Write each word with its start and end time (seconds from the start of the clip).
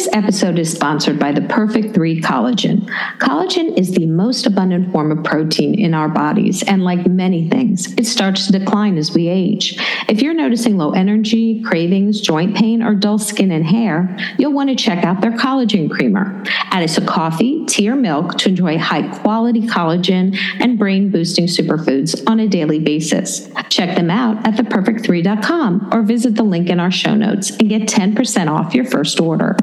This 0.00 0.08
episode 0.14 0.58
is 0.58 0.72
sponsored 0.72 1.18
by 1.18 1.30
the 1.32 1.42
Perfect 1.42 1.92
3 1.94 2.22
Collagen. 2.22 2.88
Collagen 3.18 3.76
is 3.76 3.92
the 3.92 4.06
most 4.06 4.46
abundant 4.46 4.90
form 4.92 5.12
of 5.12 5.22
protein 5.22 5.78
in 5.78 5.92
our 5.92 6.08
bodies, 6.08 6.62
and 6.62 6.82
like 6.82 7.06
many 7.06 7.50
things, 7.50 7.92
it 7.98 8.06
starts 8.06 8.46
to 8.46 8.52
decline 8.58 8.96
as 8.96 9.12
we 9.12 9.28
age. 9.28 9.78
If 10.08 10.22
you're 10.22 10.32
noticing 10.32 10.78
low 10.78 10.92
energy, 10.92 11.62
cravings, 11.62 12.22
joint 12.22 12.56
pain, 12.56 12.82
or 12.82 12.94
dull 12.94 13.18
skin 13.18 13.50
and 13.50 13.66
hair, 13.66 14.16
you'll 14.38 14.54
want 14.54 14.70
to 14.70 14.74
check 14.74 15.04
out 15.04 15.20
their 15.20 15.32
collagen 15.32 15.90
creamer. 15.90 16.42
Add 16.70 16.82
it 16.84 16.88
to 16.94 17.04
coffee, 17.04 17.66
tea, 17.66 17.90
or 17.90 17.94
milk 17.94 18.38
to 18.38 18.48
enjoy 18.48 18.78
high 18.78 19.06
quality 19.18 19.66
collagen 19.66 20.34
and 20.60 20.78
brain 20.78 21.10
boosting 21.10 21.44
superfoods 21.44 22.26
on 22.26 22.40
a 22.40 22.48
daily 22.48 22.78
basis. 22.78 23.50
Check 23.68 23.96
them 23.96 24.08
out 24.08 24.46
at 24.46 24.54
theperfect3.com 24.54 25.90
or 25.92 26.00
visit 26.00 26.36
the 26.36 26.42
link 26.42 26.70
in 26.70 26.80
our 26.80 26.90
show 26.90 27.14
notes 27.14 27.50
and 27.50 27.68
get 27.68 27.82
10% 27.82 28.48
off 28.48 28.74
your 28.74 28.86
first 28.86 29.20
order. 29.20 29.58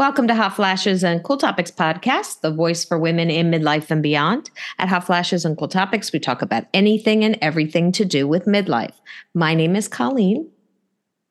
Welcome 0.00 0.28
to 0.28 0.34
Hot 0.34 0.56
Flashes 0.56 1.04
and 1.04 1.22
Cool 1.22 1.36
Topics 1.36 1.70
podcast, 1.70 2.40
the 2.40 2.50
voice 2.50 2.86
for 2.86 2.98
women 2.98 3.30
in 3.30 3.50
midlife 3.50 3.90
and 3.90 4.02
beyond. 4.02 4.50
At 4.78 4.88
Hot 4.88 5.04
Flashes 5.04 5.44
and 5.44 5.58
Cool 5.58 5.68
Topics, 5.68 6.10
we 6.10 6.18
talk 6.18 6.40
about 6.40 6.64
anything 6.72 7.22
and 7.22 7.36
everything 7.42 7.92
to 7.92 8.06
do 8.06 8.26
with 8.26 8.46
midlife. 8.46 8.94
My 9.34 9.54
name 9.54 9.76
is 9.76 9.88
Colleen. 9.88 10.50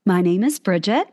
My 0.06 0.22
name 0.22 0.44
is 0.44 0.60
Bridget. 0.60 1.08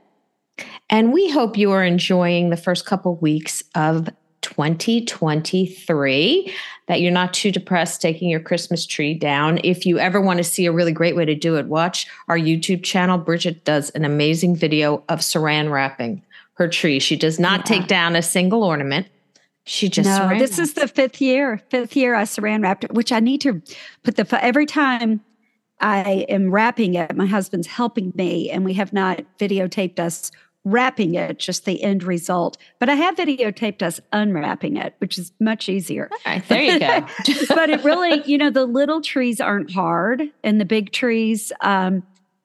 And 0.91 1.15
we 1.15 1.30
hope 1.30 1.57
you 1.57 1.73
are 1.73 1.83
enjoying 1.83 2.51
the 2.51 2.59
first 2.59 2.85
couple 2.85 3.16
weeks 3.16 3.65
of 3.74 4.11
2023, 4.56 6.55
that 6.87 7.02
you're 7.02 7.12
not 7.12 7.34
too 7.34 7.52
depressed 7.52 8.01
taking 8.01 8.30
your 8.30 8.41
Christmas 8.41 8.87
tree 8.87 9.12
down. 9.12 9.60
If 9.62 9.84
you 9.84 9.98
ever 9.98 10.19
want 10.19 10.38
to 10.38 10.45
see 10.45 10.65
a 10.65 10.73
really 10.73 10.92
great 10.92 11.15
way 11.15 11.26
to 11.26 11.35
do 11.35 11.57
it, 11.57 11.66
watch 11.66 12.07
our 12.29 12.38
YouTube 12.38 12.82
channel. 12.82 13.18
Bridget 13.18 13.65
does 13.65 13.90
an 13.90 14.07
amazing 14.07 14.57
video 14.57 15.04
of 15.10 15.18
saran 15.18 15.71
wrapping 15.71 16.23
her 16.54 16.68
tree. 16.68 16.98
She 17.01 17.16
does 17.16 17.38
not 17.38 17.60
yeah. 17.60 17.76
take 17.76 17.87
down 17.87 18.16
a 18.16 18.23
single 18.23 18.65
ornament. 18.65 19.09
She 19.65 19.90
just 19.90 20.09
no. 20.09 20.38
This 20.38 20.59
is 20.59 20.73
the 20.73 20.88
fifth 20.88 21.20
year. 21.20 21.60
Fifth 21.68 21.95
year 21.95 22.15
I 22.15 22.23
saran 22.23 22.63
wrapped 22.63 22.85
it, 22.85 22.95
which 22.95 23.13
I 23.13 23.20
need 23.20 23.43
to 23.43 23.60
put 24.04 24.16
the 24.16 24.43
every 24.43 24.65
time 24.65 25.20
I 25.80 26.24
am 26.30 26.51
wrapping 26.51 26.95
it. 26.95 27.15
My 27.15 27.26
husband's 27.26 27.66
helping 27.66 28.13
me, 28.16 28.48
and 28.51 28.65
we 28.65 28.73
have 28.74 28.95
not 28.95 29.23
videotaped 29.38 29.98
us 29.98 30.30
wrapping 30.67 31.15
it, 31.15 31.39
just 31.39 31.65
the 31.65 31.81
end 31.81 32.03
result. 32.03 32.59
But 32.81 32.89
I 32.89 32.97
have 32.97 33.15
videotaped 33.15 33.83
us 33.83 34.01
unwrapping 34.13 34.77
it, 34.77 34.97
which 34.99 35.17
is 35.17 35.33
much 35.41 35.69
easier. 35.69 36.11
there 36.49 36.61
you 36.61 36.81
go. 36.81 37.07
but 37.55 37.71
it 37.71 37.85
really, 37.85 38.21
you 38.27 38.37
know, 38.37 38.51
the 38.51 38.67
little 38.67 39.01
trees 39.01 39.41
aren't 39.41 39.71
hard, 39.71 40.23
and 40.43 40.61
the 40.61 40.65
big 40.65 40.91
trees, 40.91 41.53
um, 41.61 42.03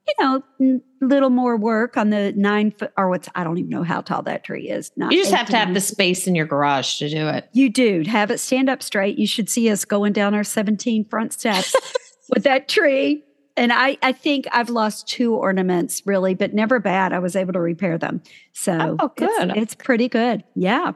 you 0.08 0.14
know, 0.20 0.80
little 1.02 1.32
more 1.32 1.58
work 1.58 1.98
on 1.98 2.12
the 2.12 2.32
nine 2.34 2.72
foot 2.72 2.92
or 2.96 3.10
what's 3.10 3.28
I 3.34 3.44
don't 3.44 3.58
even 3.58 3.70
know 3.70 3.84
how 3.84 4.02
tall 4.02 4.22
that 4.24 4.44
tree 4.44 4.70
is. 4.70 4.92
Not 4.96 5.12
you 5.12 5.20
just 5.20 5.34
have 5.34 5.50
to 5.50 5.58
have 5.58 5.74
the 5.74 5.82
space 5.82 6.28
in 6.28 6.36
your 6.36 6.46
garage 6.46 7.00
to 7.00 7.10
do 7.10 7.28
it. 7.28 7.50
You 7.54 7.70
do 7.70 8.04
have 8.08 8.30
it 8.30 8.40
stand 8.40 8.70
up 8.70 8.84
straight. 8.84 9.18
You 9.18 9.26
should 9.26 9.50
see 9.50 9.70
us 9.70 9.84
going 9.84 10.14
down 10.14 10.36
our 10.36 10.44
17 10.44 11.06
front 11.06 11.34
steps 11.34 11.76
with 12.30 12.44
that 12.44 12.68
tree 12.68 13.24
and 13.58 13.72
I, 13.74 13.98
I 14.02 14.12
think 14.12 14.48
I've 14.52 14.70
lost 14.70 15.08
two 15.08 15.36
ornaments 15.36 16.02
really, 16.06 16.34
but 16.34 16.54
never 16.54 16.80
bad. 16.80 17.14
I 17.14 17.20
was 17.20 17.36
able 17.36 17.54
to 17.54 17.60
repair 17.60 17.98
them. 17.98 18.22
So 18.54 18.98
oh, 19.00 19.12
good. 19.16 19.50
It's, 19.52 19.58
it's 19.58 19.76
pretty 19.76 20.08
good. 20.08 20.44
Yeah. 20.56 20.94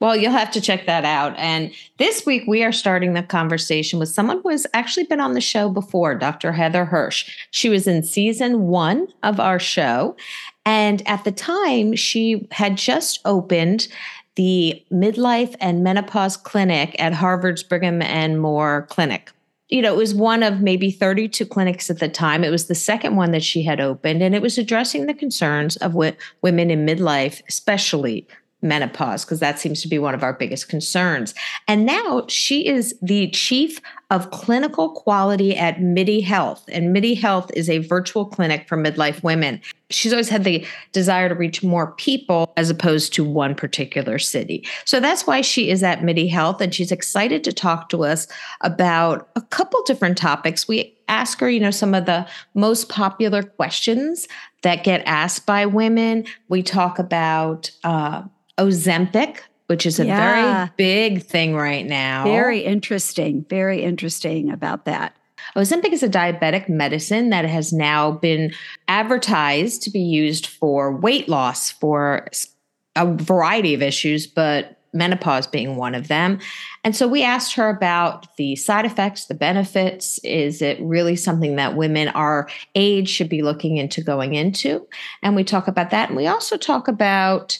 Well, 0.00 0.16
you'll 0.16 0.32
have 0.32 0.50
to 0.50 0.60
check 0.60 0.86
that 0.86 1.04
out. 1.04 1.34
And 1.38 1.72
this 1.98 2.26
week 2.26 2.44
we 2.46 2.62
are 2.62 2.72
starting 2.72 3.14
the 3.14 3.22
conversation 3.22 3.98
with 3.98 4.08
someone 4.08 4.40
who 4.42 4.50
has 4.50 4.66
actually 4.74 5.04
been 5.04 5.20
on 5.20 5.34
the 5.34 5.40
show 5.40 5.70
before, 5.70 6.14
Dr. 6.14 6.52
Heather 6.52 6.84
Hirsch. 6.84 7.46
She 7.52 7.68
was 7.68 7.86
in 7.86 8.02
season 8.02 8.62
one 8.62 9.08
of 9.22 9.40
our 9.40 9.58
show. 9.58 10.16
And 10.66 11.06
at 11.06 11.24
the 11.24 11.32
time, 11.32 11.94
she 11.94 12.46
had 12.50 12.76
just 12.76 13.20
opened 13.24 13.88
the 14.34 14.82
midlife 14.92 15.54
and 15.60 15.84
menopause 15.84 16.36
clinic 16.36 16.96
at 16.98 17.12
Harvard's 17.12 17.62
Brigham 17.62 18.02
and 18.02 18.40
Moore 18.40 18.86
Clinic 18.90 19.30
you 19.68 19.80
know, 19.80 19.94
it 19.94 19.96
was 19.96 20.14
one 20.14 20.42
of 20.42 20.60
maybe 20.60 20.90
32 20.90 21.46
clinics 21.46 21.88
at 21.88 21.98
the 21.98 22.08
time. 22.08 22.44
It 22.44 22.50
was 22.50 22.66
the 22.66 22.74
second 22.74 23.16
one 23.16 23.30
that 23.30 23.42
she 23.42 23.62
had 23.62 23.80
opened, 23.80 24.22
and 24.22 24.34
it 24.34 24.42
was 24.42 24.58
addressing 24.58 25.06
the 25.06 25.14
concerns 25.14 25.76
of 25.76 25.94
women 25.94 26.70
in 26.70 26.86
midlife, 26.86 27.42
especially 27.48 28.26
menopause, 28.64 29.24
because 29.24 29.40
that 29.40 29.60
seems 29.60 29.82
to 29.82 29.88
be 29.88 29.98
one 29.98 30.14
of 30.14 30.22
our 30.22 30.32
biggest 30.32 30.68
concerns. 30.68 31.34
And 31.68 31.86
now 31.86 32.24
she 32.28 32.66
is 32.66 32.98
the 33.02 33.30
chief 33.30 33.80
of 34.10 34.30
clinical 34.30 34.90
quality 34.90 35.56
at 35.56 35.80
MIDI 35.80 36.20
Health. 36.20 36.64
And 36.68 36.92
MIDI 36.92 37.14
Health 37.14 37.50
is 37.54 37.68
a 37.68 37.78
virtual 37.78 38.24
clinic 38.24 38.68
for 38.68 38.76
midlife 38.76 39.22
women. 39.22 39.60
She's 39.90 40.12
always 40.12 40.28
had 40.28 40.44
the 40.44 40.64
desire 40.92 41.28
to 41.28 41.34
reach 41.34 41.62
more 41.62 41.92
people 41.92 42.52
as 42.56 42.70
opposed 42.70 43.12
to 43.14 43.24
one 43.24 43.54
particular 43.54 44.18
city. 44.18 44.66
So 44.84 45.00
that's 45.00 45.26
why 45.26 45.40
she 45.40 45.70
is 45.70 45.82
at 45.82 46.04
MIDI 46.04 46.28
Health. 46.28 46.60
And 46.60 46.74
she's 46.74 46.92
excited 46.92 47.44
to 47.44 47.52
talk 47.52 47.88
to 47.90 48.04
us 48.04 48.26
about 48.60 49.28
a 49.36 49.40
couple 49.40 49.82
different 49.82 50.16
topics. 50.16 50.68
We 50.68 50.96
ask 51.08 51.38
her, 51.40 51.50
you 51.50 51.60
know, 51.60 51.70
some 51.70 51.94
of 51.94 52.06
the 52.06 52.26
most 52.54 52.88
popular 52.88 53.42
questions 53.42 54.26
that 54.62 54.84
get 54.84 55.02
asked 55.06 55.44
by 55.44 55.66
women. 55.66 56.24
We 56.48 56.62
talk 56.62 56.98
about, 56.98 57.70
uh, 57.82 58.22
Ozempic, 58.58 59.40
which 59.66 59.86
is 59.86 59.98
a 59.98 60.06
yeah. 60.06 60.66
very 60.66 60.70
big 60.76 61.22
thing 61.24 61.54
right 61.54 61.86
now. 61.86 62.24
Very 62.24 62.60
interesting. 62.60 63.44
Very 63.48 63.82
interesting 63.82 64.50
about 64.50 64.84
that. 64.84 65.16
Ozempic 65.56 65.92
is 65.92 66.02
a 66.02 66.08
diabetic 66.08 66.68
medicine 66.68 67.30
that 67.30 67.44
has 67.44 67.72
now 67.72 68.12
been 68.12 68.52
advertised 68.88 69.82
to 69.82 69.90
be 69.90 70.00
used 70.00 70.46
for 70.46 70.96
weight 70.96 71.28
loss 71.28 71.70
for 71.70 72.26
a 72.96 73.06
variety 73.14 73.74
of 73.74 73.82
issues, 73.82 74.26
but 74.26 74.78
menopause 74.94 75.46
being 75.46 75.76
one 75.76 75.94
of 75.94 76.08
them. 76.08 76.38
And 76.84 76.94
so 76.94 77.08
we 77.08 77.24
asked 77.24 77.54
her 77.54 77.68
about 77.68 78.36
the 78.36 78.54
side 78.56 78.84
effects, 78.86 79.26
the 79.26 79.34
benefits. 79.34 80.18
Is 80.22 80.62
it 80.62 80.80
really 80.80 81.16
something 81.16 81.56
that 81.56 81.76
women 81.76 82.08
our 82.08 82.48
age 82.76 83.08
should 83.08 83.28
be 83.28 83.42
looking 83.42 83.76
into 83.76 84.00
going 84.00 84.34
into? 84.34 84.86
And 85.22 85.34
we 85.34 85.42
talk 85.44 85.66
about 85.66 85.90
that. 85.90 86.08
And 86.08 86.16
we 86.16 86.28
also 86.28 86.56
talk 86.56 86.86
about 86.86 87.58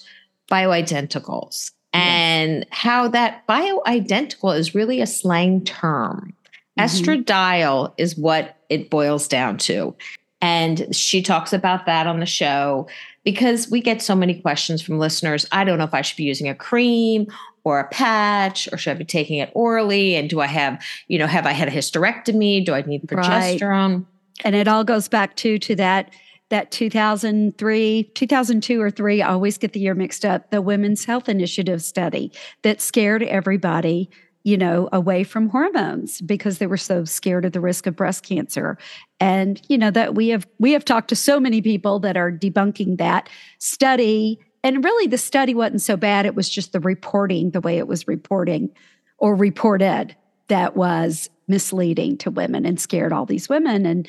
bioidenticals 0.51 1.73
and 1.93 2.59
yes. 2.59 2.69
how 2.71 3.09
that 3.09 3.47
bioidentical 3.47 4.57
is 4.57 4.75
really 4.75 5.01
a 5.01 5.07
slang 5.07 5.65
term. 5.65 6.35
Mm-hmm. 6.79 6.85
Estradiol 6.85 7.95
is 7.97 8.17
what 8.17 8.57
it 8.69 8.91
boils 8.91 9.29
down 9.29 9.59
to. 9.59 9.95
And 10.41 10.95
she 10.95 11.23
talks 11.23 11.53
about 11.53 11.87
that 11.87 12.07
on 12.07 12.21
the 12.21 12.27
show 12.27 12.89
because 13.23 13.71
we 13.71 13.81
get 13.81 14.03
so 14.03 14.15
many 14.15 14.41
questions 14.41 14.83
from 14.83 14.99
listeners. 14.99 15.47
I 15.53 15.65
don't 15.65 15.79
know 15.79 15.85
if 15.85 15.95
I 15.95 16.03
should 16.03 16.19
be 16.19 16.25
using 16.25 16.49
a 16.49 16.55
cream 16.55 17.29
or 17.63 17.81
a 17.81 17.89
patch 17.89 18.69
or 18.71 18.77
should 18.77 18.91
I 18.91 18.95
be 18.95 19.05
taking 19.05 19.39
it 19.39 19.51
orally? 19.55 20.17
And 20.17 20.29
do 20.29 20.41
I 20.41 20.47
have, 20.47 20.85
you 21.09 21.19
know, 21.19 21.27
have 21.27 21.47
I 21.47 21.53
had 21.53 21.69
a 21.69 21.71
hysterectomy? 21.71 22.65
Do 22.65 22.75
I 22.75 22.83
need 22.83 23.03
progesterone? 23.03 23.95
Right. 23.95 24.07
And 24.45 24.55
it 24.55 24.69
all 24.69 24.85
goes 24.85 25.09
back 25.09 25.37
to 25.37 25.59
to 25.61 25.77
that 25.77 26.13
that 26.51 26.71
2003, 26.71 28.11
2002 28.15 28.81
or 28.81 28.91
3, 28.91 29.23
I 29.23 29.33
always 29.33 29.59
get 29.59 29.73
the 29.73 29.81
year 29.81 29.95
mixed 29.95 30.25
up, 30.25 30.51
the 30.51 30.63
Women's 30.63 31.05
Health 31.05 31.29
Initiative 31.29 31.83
study 31.83 32.33
that 32.63 32.81
scared 32.81 33.23
everybody, 33.23 34.11
you 34.43 34.59
know, 34.59 34.89
away 34.93 35.25
from 35.25 35.49
hormones 35.49 36.21
because 36.21 36.59
they 36.59 36.67
were 36.67 36.77
so 36.77 37.05
scared 37.05 37.45
of 37.45 37.53
the 37.53 37.61
risk 37.61 37.87
of 37.87 37.97
breast 37.97 38.25
cancer. 38.25 38.77
And, 39.19 39.61
you 39.69 39.79
know, 39.79 39.91
that 39.91 40.15
we 40.15 40.29
have 40.29 40.47
we 40.59 40.73
have 40.73 40.85
talked 40.85 41.09
to 41.09 41.17
so 41.17 41.41
many 41.41 41.63
people 41.63 41.99
that 42.01 42.17
are 42.17 42.31
debunking 42.31 42.99
that 42.99 43.29
study. 43.59 44.39
And 44.63 44.85
really 44.85 45.07
the 45.07 45.19
study 45.19 45.55
wasn't 45.55 45.83
so 45.83 45.97
bad. 45.97 46.27
It 46.27 46.35
was 46.35 46.49
just 46.49 46.73
the 46.73 46.81
reporting, 46.81 47.51
the 47.51 47.61
way 47.61 47.79
it 47.79 47.89
was 47.89 48.07
reporting 48.07 48.71
or 49.19 49.35
reported 49.35 50.15
that 50.49 50.77
was 50.77 51.31
misleading 51.49 52.17
to 52.19 52.31
women 52.31 52.65
and 52.65 52.81
scared 52.81 53.13
all 53.13 53.27
these 53.27 53.49
women. 53.49 53.87
And 53.87 54.09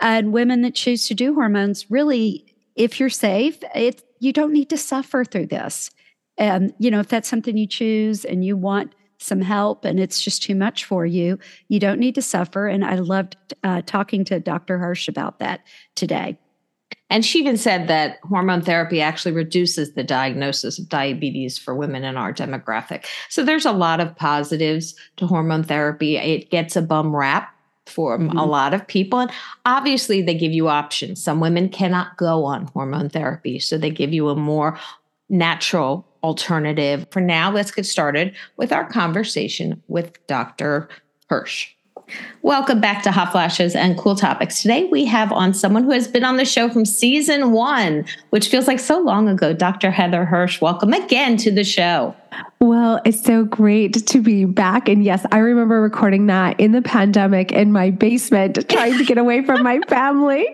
and 0.00 0.32
women 0.32 0.62
that 0.62 0.74
choose 0.74 1.06
to 1.08 1.14
do 1.14 1.34
hormones 1.34 1.90
really 1.90 2.46
if 2.76 2.98
you're 2.98 3.10
safe 3.10 3.58
it 3.74 4.02
you 4.20 4.32
don't 4.32 4.52
need 4.52 4.70
to 4.70 4.76
suffer 4.76 5.24
through 5.24 5.46
this. 5.46 5.90
And 6.36 6.72
you 6.78 6.90
know 6.90 7.00
if 7.00 7.08
that's 7.08 7.28
something 7.28 7.56
you 7.56 7.66
choose 7.66 8.24
and 8.24 8.44
you 8.44 8.56
want 8.56 8.94
some 9.18 9.40
help 9.40 9.84
and 9.84 10.00
it's 10.00 10.20
just 10.20 10.42
too 10.42 10.54
much 10.54 10.84
for 10.84 11.06
you 11.06 11.38
you 11.68 11.78
don't 11.78 12.00
need 12.00 12.14
to 12.16 12.22
suffer. 12.22 12.66
And 12.66 12.84
i 12.84 12.96
loved 12.96 13.36
uh, 13.62 13.82
talking 13.86 14.24
to 14.26 14.40
dr 14.40 14.78
hirsch 14.78 15.08
about 15.08 15.38
that 15.38 15.60
today 15.94 16.38
and 17.10 17.24
she 17.24 17.38
even 17.38 17.56
said 17.56 17.88
that 17.88 18.18
hormone 18.22 18.62
therapy 18.62 19.00
actually 19.00 19.32
reduces 19.32 19.92
the 19.92 20.02
diagnosis 20.02 20.78
of 20.78 20.88
diabetes 20.88 21.58
for 21.58 21.74
women 21.74 22.02
in 22.02 22.16
our 22.16 22.32
demographic. 22.32 23.04
So 23.28 23.44
there's 23.44 23.66
a 23.66 23.72
lot 23.72 24.00
of 24.00 24.16
positives 24.16 24.94
to 25.18 25.26
hormone 25.26 25.64
therapy. 25.64 26.16
It 26.16 26.50
gets 26.50 26.76
a 26.76 26.82
bum 26.82 27.14
rap 27.14 27.54
for 27.86 28.18
mm-hmm. 28.18 28.36
a 28.36 28.44
lot 28.44 28.72
of 28.72 28.86
people. 28.86 29.20
And 29.20 29.30
obviously, 29.66 30.22
they 30.22 30.34
give 30.34 30.52
you 30.52 30.68
options. 30.68 31.22
Some 31.22 31.40
women 31.40 31.68
cannot 31.68 32.16
go 32.16 32.44
on 32.44 32.66
hormone 32.68 33.10
therapy. 33.10 33.58
So 33.58 33.76
they 33.76 33.90
give 33.90 34.12
you 34.12 34.30
a 34.30 34.36
more 34.36 34.78
natural 35.28 36.06
alternative. 36.22 37.06
For 37.10 37.20
now, 37.20 37.50
let's 37.52 37.70
get 37.70 37.84
started 37.84 38.34
with 38.56 38.72
our 38.72 38.88
conversation 38.88 39.82
with 39.88 40.26
Dr. 40.26 40.88
Hirsch. 41.28 41.73
Welcome 42.42 42.80
back 42.80 43.02
to 43.04 43.10
Hot 43.10 43.32
Flashes 43.32 43.74
and 43.74 43.96
Cool 43.96 44.16
Topics. 44.16 44.60
Today 44.60 44.84
we 44.84 45.06
have 45.06 45.32
on 45.32 45.54
someone 45.54 45.84
who 45.84 45.92
has 45.92 46.06
been 46.06 46.24
on 46.24 46.36
the 46.36 46.44
show 46.44 46.68
from 46.68 46.84
season 46.84 47.52
one, 47.52 48.04
which 48.30 48.48
feels 48.48 48.68
like 48.68 48.78
so 48.78 49.00
long 49.00 49.28
ago, 49.28 49.54
Dr. 49.54 49.90
Heather 49.90 50.24
Hirsch. 50.24 50.60
Welcome 50.60 50.92
again 50.92 51.36
to 51.38 51.50
the 51.50 51.64
show. 51.64 52.14
Well, 52.60 53.00
it's 53.04 53.22
so 53.22 53.44
great 53.44 54.06
to 54.06 54.20
be 54.20 54.44
back. 54.44 54.88
And 54.88 55.02
yes, 55.02 55.24
I 55.32 55.38
remember 55.38 55.80
recording 55.80 56.26
that 56.26 56.60
in 56.60 56.72
the 56.72 56.82
pandemic 56.82 57.52
in 57.52 57.72
my 57.72 57.90
basement, 57.90 58.68
trying 58.68 58.98
to 58.98 59.04
get 59.04 59.18
away 59.18 59.44
from 59.44 59.62
my 59.62 59.80
family. 59.88 60.46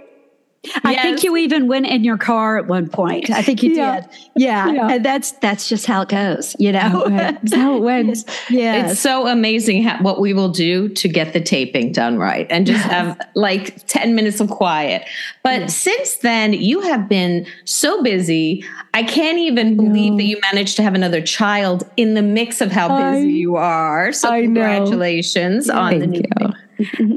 I 0.84 0.92
yes. 0.92 1.02
think 1.02 1.24
you 1.24 1.38
even 1.38 1.68
went 1.68 1.86
in 1.86 2.04
your 2.04 2.18
car 2.18 2.58
at 2.58 2.66
one 2.66 2.90
point. 2.90 3.30
I 3.30 3.40
think 3.40 3.62
you 3.62 3.72
yeah. 3.72 4.00
did. 4.00 4.10
Yeah. 4.36 4.70
yeah. 4.70 4.88
And 4.90 5.04
that's 5.04 5.32
that's 5.32 5.70
just 5.70 5.86
how 5.86 6.02
it 6.02 6.10
goes, 6.10 6.54
you 6.58 6.70
know. 6.70 7.08
That's 7.08 7.54
how 7.54 7.76
it 7.76 7.80
went. 7.80 8.24
yeah. 8.50 8.90
It's 8.90 9.00
so 9.00 9.26
amazing 9.26 9.82
how, 9.84 10.02
what 10.02 10.20
we 10.20 10.34
will 10.34 10.50
do 10.50 10.90
to 10.90 11.08
get 11.08 11.32
the 11.32 11.40
taping 11.40 11.92
done 11.92 12.18
right 12.18 12.46
and 12.50 12.66
just 12.66 12.84
have 12.84 13.18
like 13.34 13.86
10 13.86 14.14
minutes 14.14 14.38
of 14.38 14.50
quiet. 14.50 15.08
But 15.42 15.60
yeah. 15.60 15.66
since 15.68 16.16
then, 16.16 16.52
you 16.52 16.80
have 16.82 17.08
been 17.08 17.46
so 17.64 18.02
busy. 18.02 18.62
I 18.92 19.02
can't 19.02 19.38
even 19.38 19.76
believe 19.76 20.12
no. 20.12 20.18
that 20.18 20.24
you 20.24 20.38
managed 20.52 20.76
to 20.76 20.82
have 20.82 20.94
another 20.94 21.22
child 21.22 21.90
in 21.96 22.12
the 22.12 22.22
mix 22.22 22.60
of 22.60 22.70
how 22.70 22.88
busy 22.88 23.28
I, 23.28 23.30
you 23.30 23.56
are. 23.56 24.12
So 24.12 24.28
I 24.28 24.42
congratulations 24.42 25.68
know. 25.68 25.74
on 25.74 26.00
Thank 26.00 26.02
the 26.02 26.44
new 26.44 26.52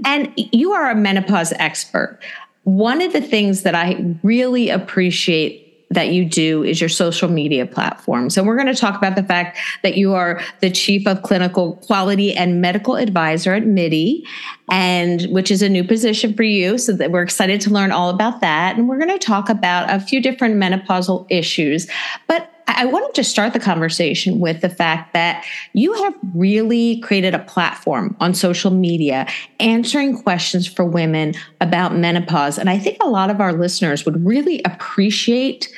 and 0.05 0.31
you 0.35 0.73
are 0.73 0.89
a 0.89 0.95
menopause 0.95 1.53
expert. 1.53 2.19
One 2.63 3.01
of 3.01 3.13
the 3.13 3.21
things 3.21 3.63
that 3.63 3.75
I 3.75 4.15
really 4.23 4.69
appreciate 4.69 5.61
that 5.89 6.09
you 6.09 6.25
do 6.25 6.63
is 6.63 6.81
your 6.81 6.89
social 6.89 7.29
media 7.29 7.65
platforms. 7.65 8.35
And 8.35 8.47
we're 8.47 8.55
going 8.55 8.73
to 8.73 8.73
talk 8.73 8.97
about 8.97 9.15
the 9.15 9.23
fact 9.23 9.59
that 9.83 9.95
you 9.95 10.13
are 10.13 10.41
the 10.59 10.71
chief 10.71 11.05
of 11.05 11.21
clinical 11.21 11.75
quality 11.85 12.33
and 12.33 12.61
medical 12.61 12.95
advisor 12.95 13.53
at 13.53 13.65
MIDI, 13.65 14.25
and 14.71 15.23
which 15.25 15.51
is 15.51 15.61
a 15.61 15.69
new 15.69 15.83
position 15.83 16.33
for 16.33 16.43
you. 16.43 16.77
So 16.77 16.93
that 16.93 17.11
we're 17.11 17.21
excited 17.21 17.61
to 17.61 17.69
learn 17.69 17.91
all 17.91 18.09
about 18.09 18.41
that. 18.41 18.75
And 18.75 18.89
we're 18.89 18.97
going 18.97 19.17
to 19.17 19.23
talk 19.23 19.49
about 19.49 19.89
a 19.89 19.99
few 19.99 20.21
different 20.21 20.55
menopausal 20.55 21.27
issues. 21.29 21.87
But 22.27 22.52
I 22.67 22.85
wanted 22.85 23.13
to 23.15 23.23
start 23.23 23.53
the 23.53 23.59
conversation 23.59 24.39
with 24.39 24.61
the 24.61 24.69
fact 24.69 25.13
that 25.13 25.45
you 25.73 25.93
have 25.93 26.13
really 26.33 26.99
created 26.99 27.33
a 27.33 27.39
platform 27.39 28.15
on 28.19 28.33
social 28.33 28.71
media 28.71 29.27
answering 29.59 30.21
questions 30.21 30.67
for 30.67 30.85
women 30.85 31.33
about 31.61 31.95
menopause. 31.95 32.57
And 32.57 32.69
I 32.69 32.79
think 32.79 32.97
a 33.01 33.07
lot 33.07 33.29
of 33.29 33.41
our 33.41 33.53
listeners 33.53 34.05
would 34.05 34.25
really 34.25 34.61
appreciate 34.65 35.69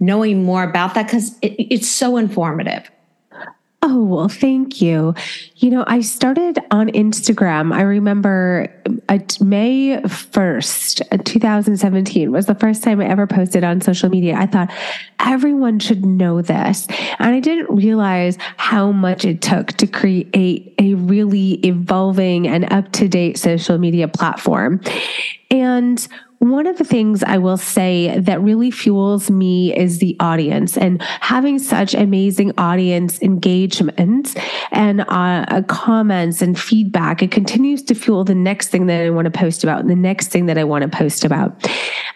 knowing 0.00 0.44
more 0.44 0.62
about 0.62 0.94
that 0.94 1.06
because 1.06 1.38
it, 1.40 1.54
it's 1.58 1.88
so 1.88 2.16
informative. 2.16 2.90
Oh, 3.86 4.02
well, 4.02 4.28
thank 4.28 4.80
you. 4.80 5.14
You 5.56 5.68
know, 5.68 5.84
I 5.86 6.00
started 6.00 6.58
on 6.70 6.88
Instagram. 6.88 7.70
I 7.70 7.82
remember 7.82 8.74
uh, 9.10 9.18
May 9.42 9.98
1st, 9.98 11.24
2017 11.26 12.32
was 12.32 12.46
the 12.46 12.54
first 12.54 12.82
time 12.82 13.02
I 13.02 13.06
ever 13.06 13.26
posted 13.26 13.62
on 13.62 13.82
social 13.82 14.08
media. 14.08 14.36
I 14.36 14.46
thought 14.46 14.72
everyone 15.20 15.80
should 15.80 16.06
know 16.06 16.40
this. 16.40 16.86
And 17.18 17.34
I 17.34 17.40
didn't 17.40 17.76
realize 17.76 18.38
how 18.56 18.90
much 18.90 19.26
it 19.26 19.42
took 19.42 19.72
to 19.74 19.86
create 19.86 20.74
a 20.78 20.94
really 20.94 21.54
evolving 21.66 22.48
and 22.48 22.72
up 22.72 22.90
to 22.92 23.06
date 23.06 23.38
social 23.38 23.76
media 23.76 24.08
platform. 24.08 24.80
And 25.50 26.08
one 26.38 26.66
of 26.66 26.76
the 26.76 26.84
things 26.84 27.22
I 27.22 27.38
will 27.38 27.56
say 27.56 28.18
that 28.18 28.40
really 28.40 28.70
fuels 28.70 29.30
me 29.30 29.74
is 29.74 29.98
the 29.98 30.16
audience 30.20 30.76
and 30.76 31.02
having 31.20 31.58
such 31.58 31.94
amazing 31.94 32.52
audience 32.58 33.20
engagement 33.22 34.36
and 34.70 35.02
uh, 35.08 35.62
comments 35.68 36.42
and 36.42 36.58
feedback. 36.58 37.22
It 37.22 37.30
continues 37.30 37.82
to 37.84 37.94
fuel 37.94 38.24
the 38.24 38.34
next 38.34 38.68
thing 38.68 38.86
that 38.86 39.04
I 39.04 39.10
want 39.10 39.26
to 39.26 39.30
post 39.30 39.64
about 39.64 39.86
the 39.86 39.94
next 39.94 40.28
thing 40.28 40.46
that 40.46 40.58
I 40.58 40.64
want 40.64 40.82
to 40.82 40.88
post 40.88 41.24
about. 41.24 41.66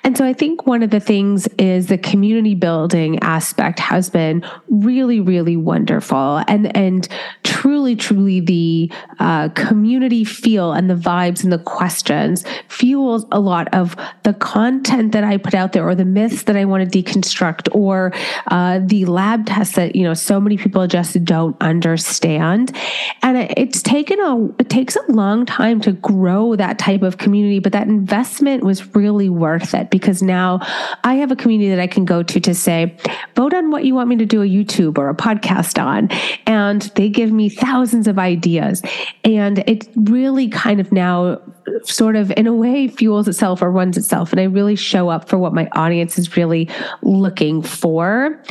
And 0.05 0.17
so 0.17 0.25
I 0.25 0.32
think 0.32 0.67
one 0.67 0.82
of 0.82 0.91
the 0.91 1.00
things 1.00 1.47
is 1.59 1.88
the 1.88 1.99
community 1.99 2.55
building 2.55 3.19
aspect 3.21 3.79
has 3.79 4.09
been 4.09 4.44
really, 4.69 5.21
really 5.21 5.56
wonderful 5.56 6.43
and, 6.49 6.75
and 6.76 7.09
truly, 7.44 7.97
truly 7.97 8.41
the 8.41 8.93
uh, 9.19 9.49
community 9.50 10.25
feel 10.25 10.73
and 10.73 10.88
the 10.88 10.94
vibes 10.94 11.43
and 11.43 11.53
the 11.53 11.59
questions 11.59 12.44
fuels 12.69 13.26
a 13.32 13.41
lot 13.41 13.69
of 13.75 13.97
the 14.23 14.35
content 14.35 15.12
that 15.12 15.25
I 15.25 15.37
put 15.37 15.55
out 15.55 15.73
there 15.73 15.87
or 15.87 15.94
the 15.94 16.05
myths 16.05 16.44
that 16.44 16.56
I 16.56 16.65
want 16.65 16.91
to 16.91 17.03
deconstruct 17.03 17.75
or 17.75 18.12
uh, 18.49 18.81
the 18.85 19.05
lab 19.06 19.47
tests 19.47 19.76
that, 19.76 19.97
you 19.97 20.05
know, 20.05 20.15
so 20.15 20.41
many 20.41 20.56
people 20.56 20.87
just 20.87 21.23
don't 21.25 21.56
understand. 21.61 22.76
And 23.23 23.37
it's 23.56 23.82
taken 23.82 24.20
a, 24.20 24.47
it 24.59 24.69
takes 24.70 24.97
a 24.97 25.12
long 25.12 25.47
time 25.47 25.81
to 25.82 25.93
grow 25.93 26.56
that 26.56 26.79
type 26.79 27.03
of 27.03 27.19
community, 27.19 27.59
but 27.59 27.73
that 27.73 27.88
investment 27.88 28.65
was 28.65 28.94
really 28.94 29.29
worth 29.29 29.75
it 29.75 29.91
because 29.91 30.23
now 30.23 30.61
I 31.05 31.14
have 31.14 31.31
a 31.31 31.37
community 31.37 31.71
that 31.71 31.81
I 31.81 31.87
can 31.87 32.05
go 32.05 32.23
to 32.23 32.41
to 32.41 32.55
say, 32.55 32.97
vote 33.35 33.55
on 33.55 33.71
what 33.71 33.85
you 33.85 33.94
want 33.94 34.09
me 34.09 34.17
to 34.17 34.26
do 34.26 34.43
a 34.43 34.47
YouTube 34.47 34.99
or 34.99 35.09
a 35.09 35.14
podcast 35.14 35.82
on. 35.82 36.09
And 36.47 36.82
they 36.94 37.09
give 37.09 37.32
me 37.32 37.49
thousands 37.49 38.06
of 38.06 38.19
ideas. 38.19 38.82
And 39.25 39.59
it 39.61 39.88
really 39.97 40.49
kind 40.49 40.81
of 40.81 40.93
now 40.93 41.41
sort 41.85 42.17
of 42.17 42.32
in 42.32 42.47
a 42.47 42.55
way 42.55 42.88
fuels 42.88 43.29
itself 43.29 43.62
or 43.62 43.71
runs 43.71 43.98
itself 43.99 44.33
and 44.33 44.41
i 44.41 44.45
really 44.45 44.77
show 44.77 45.11
up 45.11 45.29
for 45.29 45.37
what 45.37 45.53
my 45.53 45.69
audience 45.73 46.19
is 46.19 46.37
really 46.37 46.69
looking 47.03 47.62
for. 47.62 48.43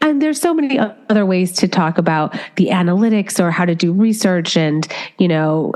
And 0.00 0.20
there's 0.20 0.40
so 0.40 0.54
many 0.54 0.78
other 0.78 1.24
ways 1.24 1.52
to 1.54 1.68
talk 1.68 1.98
about 1.98 2.38
the 2.56 2.66
analytics 2.66 3.40
or 3.40 3.50
how 3.50 3.64
to 3.64 3.74
do 3.74 3.92
research 3.92 4.56
and 4.56 4.86
you 5.18 5.28
know 5.28 5.72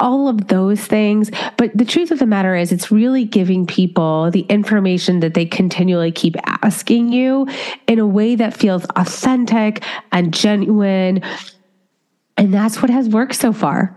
all 0.00 0.28
of 0.28 0.48
those 0.48 0.80
things. 0.80 1.30
But 1.56 1.76
the 1.76 1.84
truth 1.84 2.10
of 2.10 2.18
the 2.18 2.26
matter 2.26 2.54
is 2.54 2.72
it's 2.72 2.90
really 2.90 3.24
giving 3.24 3.66
people 3.66 4.30
the 4.30 4.42
information 4.42 5.20
that 5.20 5.34
they 5.34 5.46
continually 5.46 6.12
keep 6.12 6.36
asking 6.62 7.12
you 7.12 7.46
in 7.86 7.98
a 7.98 8.06
way 8.06 8.36
that 8.36 8.54
feels 8.54 8.84
authentic 8.96 9.82
and 10.12 10.34
genuine. 10.34 11.22
And 12.36 12.52
that's 12.52 12.82
what 12.82 12.90
has 12.90 13.08
worked 13.08 13.36
so 13.36 13.52
far 13.52 13.96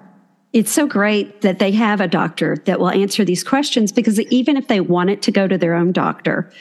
it's 0.57 0.71
so 0.71 0.88
great 0.88 1.42
that 1.42 1.59
they 1.59 1.71
have 1.71 2.01
a 2.01 2.07
doctor 2.07 2.57
that 2.65 2.80
will 2.80 2.89
answer 2.89 3.24
these 3.24 3.44
questions 3.44 3.92
because 3.92 4.19
even 4.19 4.57
if 4.57 4.68
they 4.68 4.81
wanted 4.81 5.21
to 5.21 5.31
go 5.31 5.48
to 5.48 5.56
their 5.56 5.75
own 5.75 5.92
doctor, 5.92 6.51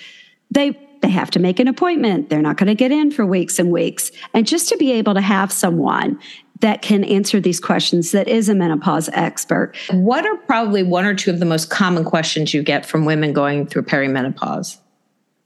they 0.50 0.78
they 1.02 1.08
have 1.08 1.31
to 1.31 1.38
make 1.38 1.60
an 1.60 1.69
appointment. 1.69 2.31
They're 2.31 2.43
not 2.43 2.56
going 2.56 2.69
to 2.69 2.75
get 2.75 2.90
in 2.90 3.10
for 3.10 3.25
weeks 3.25 3.58
and 3.58 3.70
weeks. 3.70 4.10
And 4.32 4.46
just 4.46 4.69
to 4.70 4.76
be 4.76 4.93
able 4.93 5.12
to 5.14 5.20
have 5.20 5.52
someone 5.52 6.19
that 6.60 6.81
can 6.81 7.04
answer 7.04 7.38
these 7.38 7.60
questions 7.60 8.12
that 8.12 8.28
is 8.28 8.48
a 8.48 8.54
menopause 8.54 9.10
expert. 9.12 9.75
What 9.90 10.25
are 10.25 10.37
probably 10.38 10.82
one 10.82 11.04
or 11.04 11.14
two 11.14 11.30
of 11.30 11.38
the 11.38 11.44
most 11.44 11.68
common 11.68 12.02
questions 12.02 12.54
you 12.54 12.62
get 12.62 12.87
from 12.87 13.04
women 13.04 13.35
going 13.35 13.66
through 13.66 13.82
perimenopause? 13.82 14.78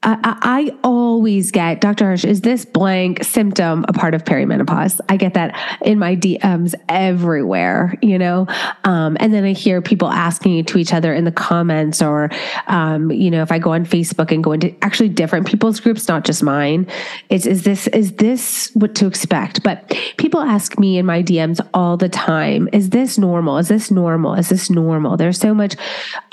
I, 0.03 0.39
I, 0.41 0.79
always 0.83 1.51
get, 1.51 1.83
Dr. 1.83 2.07
Hirsch, 2.07 2.25
is 2.25 2.41
this 2.41 2.65
blank 2.65 3.23
symptom 3.23 3.85
a 3.87 3.93
part 3.93 4.15
of 4.15 4.25
perimenopause? 4.25 4.99
I 5.11 5.19
get 5.19 5.35
that 5.35 5.79
in 5.83 5.99
my 5.99 6.17
DMs 6.17 6.75
everywhere, 6.89 7.95
you 8.01 8.19
know? 8.19 8.47
Um, 8.85 9.19
and 9.21 9.35
then 9.35 9.45
I 9.45 9.53
hear 9.53 9.83
people 9.83 10.09
asking 10.09 10.65
to 10.65 10.79
each 10.79 10.95
other 10.95 11.13
in 11.13 11.25
the 11.25 11.33
comments, 11.33 12.01
or, 12.01 12.31
um, 12.67 13.11
you 13.11 13.31
know, 13.31 13.43
if 13.43 13.53
I 13.53 13.59
go 13.59 13.73
on 13.73 13.85
Facebook 13.85 14.33
and 14.33 14.43
go 14.43 14.53
into 14.53 14.75
actually 14.83 15.11
different 15.11 15.47
people's 15.47 15.81
groups, 15.81 16.09
not 16.09 16.25
just 16.25 16.43
mine, 16.43 16.87
is, 17.29 17.47
is 17.47 17.65
this, 17.65 17.87
is 17.89 18.13
this 18.13 18.71
what 18.73 18.95
to 18.95 19.07
expect? 19.07 19.63
But 19.63 19.95
people 20.17 20.41
ask 20.41 20.79
me 20.79 20.97
in 20.97 21.05
my 21.05 21.23
DMs 21.23 21.61
all 21.75 21.99
the 21.99 22.09
time, 22.09 22.71
is 22.73 22.89
this 22.89 23.19
normal? 23.19 23.59
Is 23.59 23.69
this 23.69 23.91
normal? 23.91 24.33
Is 24.35 24.49
this 24.49 24.71
normal? 24.71 25.19
There's 25.19 25.39
so 25.39 25.53
much 25.53 25.77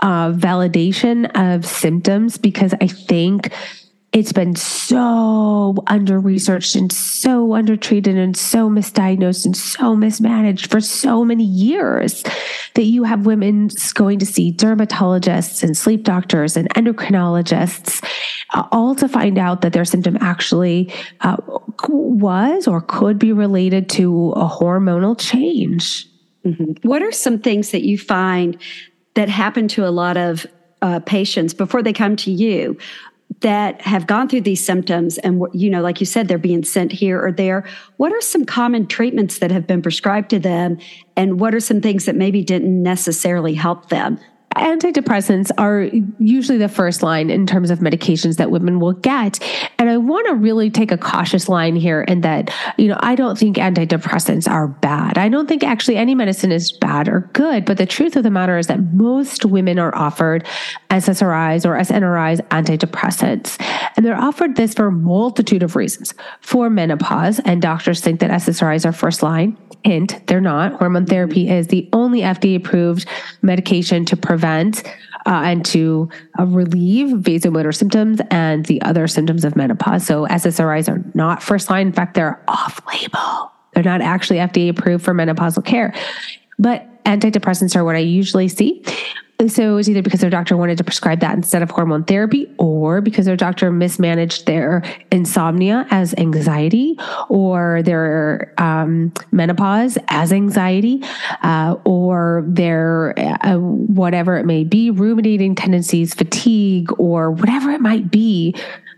uh, 0.01 0.31
validation 0.31 1.29
of 1.36 1.65
symptoms 1.65 2.38
because 2.38 2.74
I 2.79 2.88
think 2.88 3.51
it's 4.17 4.33
been 4.33 4.55
so 4.55 5.75
under 5.86 6.19
researched 6.19 6.75
and 6.75 6.91
so 6.91 7.53
undertreated 7.53 8.17
and 8.17 8.36
so 8.36 8.67
misdiagnosed 8.67 9.45
and 9.45 9.55
so 9.55 9.95
mismanaged 9.95 10.71
for 10.71 10.81
so 10.81 11.24
many 11.24 11.43
years 11.43 12.24
that 12.74 12.86
you 12.86 13.03
have 13.03 13.27
women 13.27 13.69
going 13.93 14.17
to 14.17 14.25
see 14.25 14.51
dermatologists 14.51 15.62
and 15.62 15.77
sleep 15.77 16.03
doctors 16.03 16.57
and 16.57 16.67
endocrinologists 16.74 18.03
uh, 18.55 18.67
all 18.71 18.95
to 18.95 19.07
find 19.07 19.38
out 19.38 19.62
that 19.62 19.74
their 19.74 19.86
symptom 19.86 20.17
actually 20.19 20.91
uh, 21.21 21.38
was 21.88 22.67
or 22.67 22.81
could 22.81 23.19
be 23.19 23.31
related 23.31 23.88
to 23.88 24.31
a 24.31 24.47
hormonal 24.47 25.15
change. 25.19 26.07
Mm-hmm. 26.43 26.88
What 26.88 27.03
are 27.03 27.12
some 27.12 27.38
things 27.38 27.69
that 27.69 27.83
you 27.83 28.00
find 28.00 28.57
that 29.13 29.29
happen 29.29 29.67
to 29.69 29.86
a 29.86 29.91
lot 29.91 30.17
of 30.17 30.47
uh, 30.81 31.00
patients 31.01 31.53
before 31.53 31.81
they 31.81 31.93
come 31.93 32.15
to 32.15 32.31
you 32.31 32.77
that 33.41 33.81
have 33.81 34.07
gone 34.07 34.27
through 34.27 34.41
these 34.41 34.65
symptoms 34.65 35.17
and 35.19 35.43
you 35.53 35.69
know 35.69 35.81
like 35.81 36.00
you 36.00 36.05
said 36.05 36.27
they're 36.27 36.39
being 36.39 36.63
sent 36.63 36.91
here 36.91 37.24
or 37.24 37.31
there 37.31 37.63
what 37.98 38.12
are 38.12 38.22
some 38.22 38.46
common 38.46 38.88
treatments 38.88 39.39
that 39.39 39.51
have 39.51 39.67
been 39.67 39.81
prescribed 39.81 40.29
to 40.29 40.39
them? 40.39 40.77
And 41.15 41.39
what 41.39 41.53
are 41.53 41.60
some 41.60 41.81
things 41.81 42.05
that 42.05 42.15
maybe 42.15 42.43
didn't 42.43 42.81
necessarily 42.81 43.53
help 43.53 43.89
them 43.89 44.19
antidepressants 44.56 45.51
are 45.58 45.84
usually 46.20 46.58
the 46.58 46.70
first 46.70 47.04
line 47.04 47.30
in 47.30 47.46
terms 47.46 47.70
of 47.70 47.80
medications 47.80 48.38
that 48.38 48.50
women 48.50 48.80
will 48.80 48.94
get. 48.94 49.39
And 49.77 49.89
I 49.89 49.98
want 49.98 50.27
to 50.27 50.36
really 50.36 50.70
take 50.70 50.92
a 50.92 50.98
cautious 50.98 51.48
line 51.48 51.75
here 51.75 52.01
in 52.01 52.22
that, 52.22 52.51
you 52.77 52.88
know, 52.88 52.98
I 53.01 53.16
don't 53.16 53.38
think 53.38 53.58
antidepressants 53.58 54.50
are 54.50 54.68
bad. 54.68 55.18
I 55.18 55.30
don't 55.30 55.48
think 55.48 55.63
actually 55.63 55.98
any 55.98 56.16
medicine 56.16 56.51
is 56.51 56.72
bad 56.72 57.08
or 57.08 57.30
good. 57.34 57.66
But 57.66 57.77
the 57.77 57.86
truth 57.86 58.16
of 58.16 58.24
the 58.24 58.32
matter 58.32 58.58
is 58.58 58.68
that 58.68 58.82
most 58.94 59.46
women 59.46 59.77
are 59.80 59.96
offered 59.96 60.46
SSRIs 60.89 61.66
or 61.66 61.77
SNRIs 61.77 62.42
antidepressants. 62.48 63.58
And 63.96 64.06
they're 64.06 64.20
offered 64.20 64.56
this 64.56 64.74
for 64.74 64.88
a 64.88 64.92
multitude 64.92 65.62
of 65.62 65.75
reasons. 65.75 66.13
For 66.42 66.70
menopause, 66.70 67.39
and 67.39 67.62
doctors 67.62 68.01
think 68.01 68.22
that 68.22 68.32
SSRIs 68.32 68.86
are 68.86 68.92
first 68.92 69.22
line. 69.22 69.58
Hint, 69.84 70.25
they're 70.27 70.42
not. 70.42 70.74
Hormone 70.74 71.04
mm-hmm. 71.04 71.12
therapy 71.12 71.50
is 71.50 71.68
the 71.68 71.88
only 71.94 72.22
FDA 72.22 72.58
approved 72.58 73.08
medication 73.42 74.04
to 74.06 74.18
prevent 74.18 74.37
uh, 75.25 75.41
and 75.44 75.65
to 75.65 76.10
uh, 76.39 76.46
relieve 76.46 77.17
vasomotor 77.17 77.75
symptoms 77.75 78.22
and 78.32 78.65
the 78.65 78.82
other 78.82 79.08
symptoms 79.08 79.44
of 79.44 79.56
menopause. 79.56 80.06
So 80.06 80.25
SSRIs 80.27 80.89
are 80.89 81.03
not 81.13 81.44
first 81.44 81.70
line. 81.70 81.88
In 81.88 81.94
fact, 81.94 82.13
they're 82.13 82.41
off 82.48 82.82
label. 82.88 83.51
They're 83.74 83.84
not 83.84 84.01
actually 84.01 84.38
FDA 84.38 84.70
approved 84.70 85.03
for 85.03 85.13
menopausal 85.13 85.65
care. 85.65 85.94
But 86.58 87.03
antidepressants 87.03 87.75
are 87.75 87.84
what 87.84 87.96
I 87.96 88.00
usually 88.00 88.48
see. 88.48 88.84
So 89.46 89.72
it 89.72 89.75
was 89.75 89.88
either 89.88 90.01
because 90.01 90.22
their 90.22 90.32
doctor 90.32 90.58
wanted 90.58 90.79
to 90.79 90.84
prescribe 90.84 91.20
that 91.20 91.36
instead 91.36 91.62
of 91.62 91.70
hormone 91.70 92.06
therapy, 92.06 92.51
or 92.58 93.01
because 93.01 93.27
their 93.27 93.36
doctor 93.36 93.72
mismanaged 93.72 94.48
their 94.48 94.82
insomnia 95.12 95.86
as 95.91 96.15
anxiety, 96.17 96.98
or 97.29 97.84
their 97.84 98.51
um, 98.58 99.13
menopause 99.32 100.00
as 100.08 100.34
anxiety, 100.34 101.03
uh, 101.44 101.75
or 101.86 102.44
their 102.48 103.13
uh, 103.46 103.60
whatever 103.60 104.38
it 104.38 104.46
may 104.48 104.63
be, 104.63 104.89
ruminating 104.89 105.53
tendencies, 105.53 106.15
fatigue, 106.15 106.89
or 106.98 107.29
whatever 107.29 107.70
it 107.70 107.82
might 107.82 108.10
be, 108.10 108.56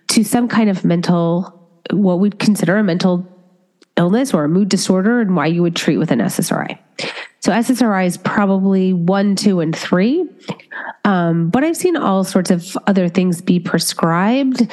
to 0.07 0.23
some 0.23 0.47
kind 0.47 0.69
of 0.69 0.85
mental, 0.85 1.69
what 1.91 2.19
we'd 2.19 2.39
consider 2.39 2.77
a 2.77 2.83
mental 2.83 3.27
illness 3.97 4.33
or 4.33 4.45
a 4.45 4.49
mood 4.49 4.69
disorder, 4.69 5.19
and 5.19 5.35
why 5.35 5.47
you 5.47 5.61
would 5.61 5.75
treat 5.75 5.97
with 5.97 6.11
an 6.11 6.19
SSRI. 6.19 6.79
So 7.41 7.51
SSRI 7.51 8.05
is 8.05 8.17
probably 8.17 8.93
one, 8.93 9.35
two, 9.35 9.59
and 9.59 9.75
three. 9.75 10.25
Um, 11.05 11.49
but 11.49 11.63
I've 11.63 11.77
seen 11.77 11.95
all 11.95 12.23
sorts 12.23 12.51
of 12.51 12.77
other 12.87 13.07
things 13.07 13.41
be 13.41 13.59
prescribed, 13.59 14.67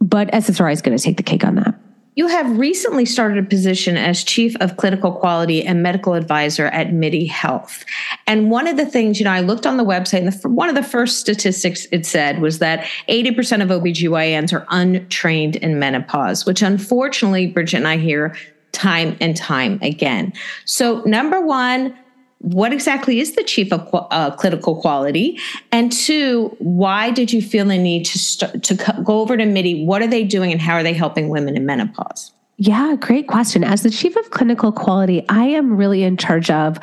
but 0.00 0.30
SSRI 0.32 0.72
is 0.72 0.82
going 0.82 0.96
to 0.96 1.02
take 1.02 1.16
the 1.16 1.22
cake 1.22 1.44
on 1.44 1.54
that. 1.56 1.74
You 2.16 2.28
have 2.28 2.58
recently 2.58 3.06
started 3.06 3.38
a 3.38 3.48
position 3.48 3.96
as 3.96 4.22
Chief 4.22 4.54
of 4.60 4.76
Clinical 4.76 5.10
Quality 5.10 5.66
and 5.66 5.82
Medical 5.82 6.14
Advisor 6.14 6.66
at 6.66 6.92
MIDI 6.92 7.26
Health. 7.26 7.84
And 8.28 8.52
one 8.52 8.68
of 8.68 8.76
the 8.76 8.86
things, 8.86 9.18
you 9.18 9.24
know, 9.24 9.32
I 9.32 9.40
looked 9.40 9.66
on 9.66 9.78
the 9.78 9.84
website, 9.84 10.18
and 10.18 10.32
the, 10.32 10.48
one 10.48 10.68
of 10.68 10.76
the 10.76 10.82
first 10.84 11.18
statistics 11.18 11.88
it 11.90 12.06
said 12.06 12.40
was 12.40 12.60
that 12.60 12.84
80% 13.08 13.62
of 13.62 13.68
OBGYNs 13.70 14.52
are 14.52 14.64
untrained 14.68 15.56
in 15.56 15.80
menopause, 15.80 16.46
which 16.46 16.62
unfortunately, 16.62 17.48
Bridget 17.48 17.78
and 17.78 17.88
I 17.88 17.96
hear 17.96 18.36
time 18.74 19.16
and 19.20 19.36
time 19.36 19.78
again. 19.80 20.32
So, 20.64 21.02
number 21.06 21.40
one, 21.40 21.96
what 22.38 22.74
exactly 22.74 23.20
is 23.20 23.36
the 23.36 23.42
chief 23.42 23.72
of 23.72 23.88
uh, 24.10 24.30
clinical 24.32 24.78
quality? 24.78 25.38
And 25.72 25.90
two, 25.90 26.54
why 26.58 27.10
did 27.10 27.32
you 27.32 27.40
feel 27.40 27.64
the 27.64 27.78
need 27.78 28.04
to 28.04 28.58
to 28.58 29.02
go 29.02 29.20
over 29.20 29.36
to 29.36 29.46
MIDI? 29.46 29.86
What 29.86 30.02
are 30.02 30.06
they 30.06 30.24
doing, 30.24 30.52
and 30.52 30.60
how 30.60 30.74
are 30.74 30.82
they 30.82 30.92
helping 30.92 31.30
women 31.30 31.56
in 31.56 31.64
menopause? 31.64 32.32
Yeah, 32.56 32.96
great 33.00 33.26
question. 33.26 33.64
As 33.64 33.82
the 33.82 33.90
chief 33.90 34.14
of 34.16 34.30
clinical 34.30 34.70
quality, 34.72 35.24
I 35.28 35.44
am 35.44 35.76
really 35.76 36.04
in 36.04 36.16
charge 36.16 36.50
of 36.50 36.78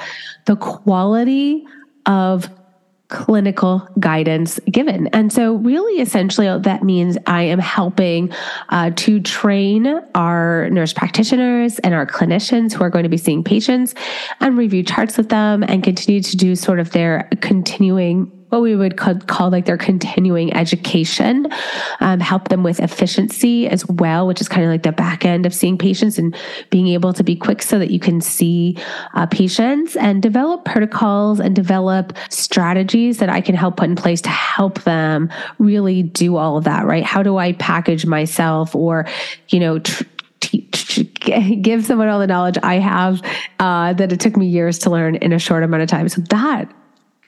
the 0.45 0.55
quality 0.55 1.63
of 2.05 2.49
clinical 3.11 3.87
guidance 3.99 4.59
given. 4.71 5.07
And 5.07 5.31
so, 5.31 5.55
really, 5.55 6.01
essentially, 6.01 6.47
that 6.59 6.81
means 6.81 7.17
I 7.27 7.43
am 7.43 7.59
helping 7.59 8.31
uh, 8.69 8.91
to 8.95 9.19
train 9.19 9.87
our 10.15 10.69
nurse 10.71 10.93
practitioners 10.93 11.77
and 11.79 11.93
our 11.93 12.07
clinicians 12.07 12.73
who 12.73 12.83
are 12.83 12.89
going 12.89 13.03
to 13.03 13.09
be 13.09 13.17
seeing 13.17 13.43
patients 13.43 13.93
and 14.39 14.57
review 14.57 14.81
charts 14.81 15.17
with 15.17 15.29
them 15.29 15.63
and 15.63 15.83
continue 15.83 16.21
to 16.21 16.37
do 16.37 16.55
sort 16.55 16.79
of 16.79 16.91
their 16.91 17.29
continuing 17.41 18.31
what 18.51 18.61
we 18.61 18.75
would 18.75 18.97
call, 18.97 19.49
like 19.49 19.65
their 19.65 19.77
continuing 19.77 20.53
education, 20.53 21.47
um, 22.01 22.19
help 22.19 22.49
them 22.49 22.63
with 22.63 22.81
efficiency 22.81 23.65
as 23.69 23.87
well, 23.87 24.27
which 24.27 24.41
is 24.41 24.49
kind 24.49 24.65
of 24.65 24.69
like 24.69 24.83
the 24.83 24.91
back 24.91 25.23
end 25.23 25.45
of 25.45 25.53
seeing 25.53 25.77
patients 25.77 26.19
and 26.19 26.35
being 26.69 26.87
able 26.87 27.13
to 27.13 27.23
be 27.23 27.33
quick 27.33 27.61
so 27.61 27.79
that 27.79 27.91
you 27.91 27.99
can 27.99 28.19
see 28.19 28.77
uh, 29.13 29.25
patients 29.25 29.95
and 29.95 30.21
develop 30.21 30.65
protocols 30.65 31.39
and 31.39 31.55
develop 31.55 32.11
strategies 32.29 33.19
that 33.19 33.29
I 33.29 33.39
can 33.39 33.55
help 33.55 33.77
put 33.77 33.87
in 33.89 33.95
place 33.95 34.19
to 34.23 34.29
help 34.29 34.81
them 34.81 35.31
really 35.57 36.03
do 36.03 36.35
all 36.35 36.57
of 36.57 36.65
that, 36.65 36.85
right? 36.85 37.05
How 37.05 37.23
do 37.23 37.37
I 37.37 37.53
package 37.53 38.05
myself 38.05 38.75
or, 38.75 39.07
you 39.47 39.61
know, 39.61 39.79
tr- 39.79 40.03
give 41.61 41.85
someone 41.85 42.09
all 42.09 42.19
the 42.19 42.27
knowledge 42.27 42.57
I 42.61 42.79
have 42.79 43.21
uh, 43.59 43.93
that 43.93 44.11
it 44.11 44.19
took 44.19 44.35
me 44.35 44.47
years 44.47 44.79
to 44.79 44.89
learn 44.89 45.15
in 45.15 45.31
a 45.31 45.39
short 45.39 45.63
amount 45.63 45.83
of 45.83 45.89
time. 45.89 46.09
So 46.09 46.19
that 46.31 46.69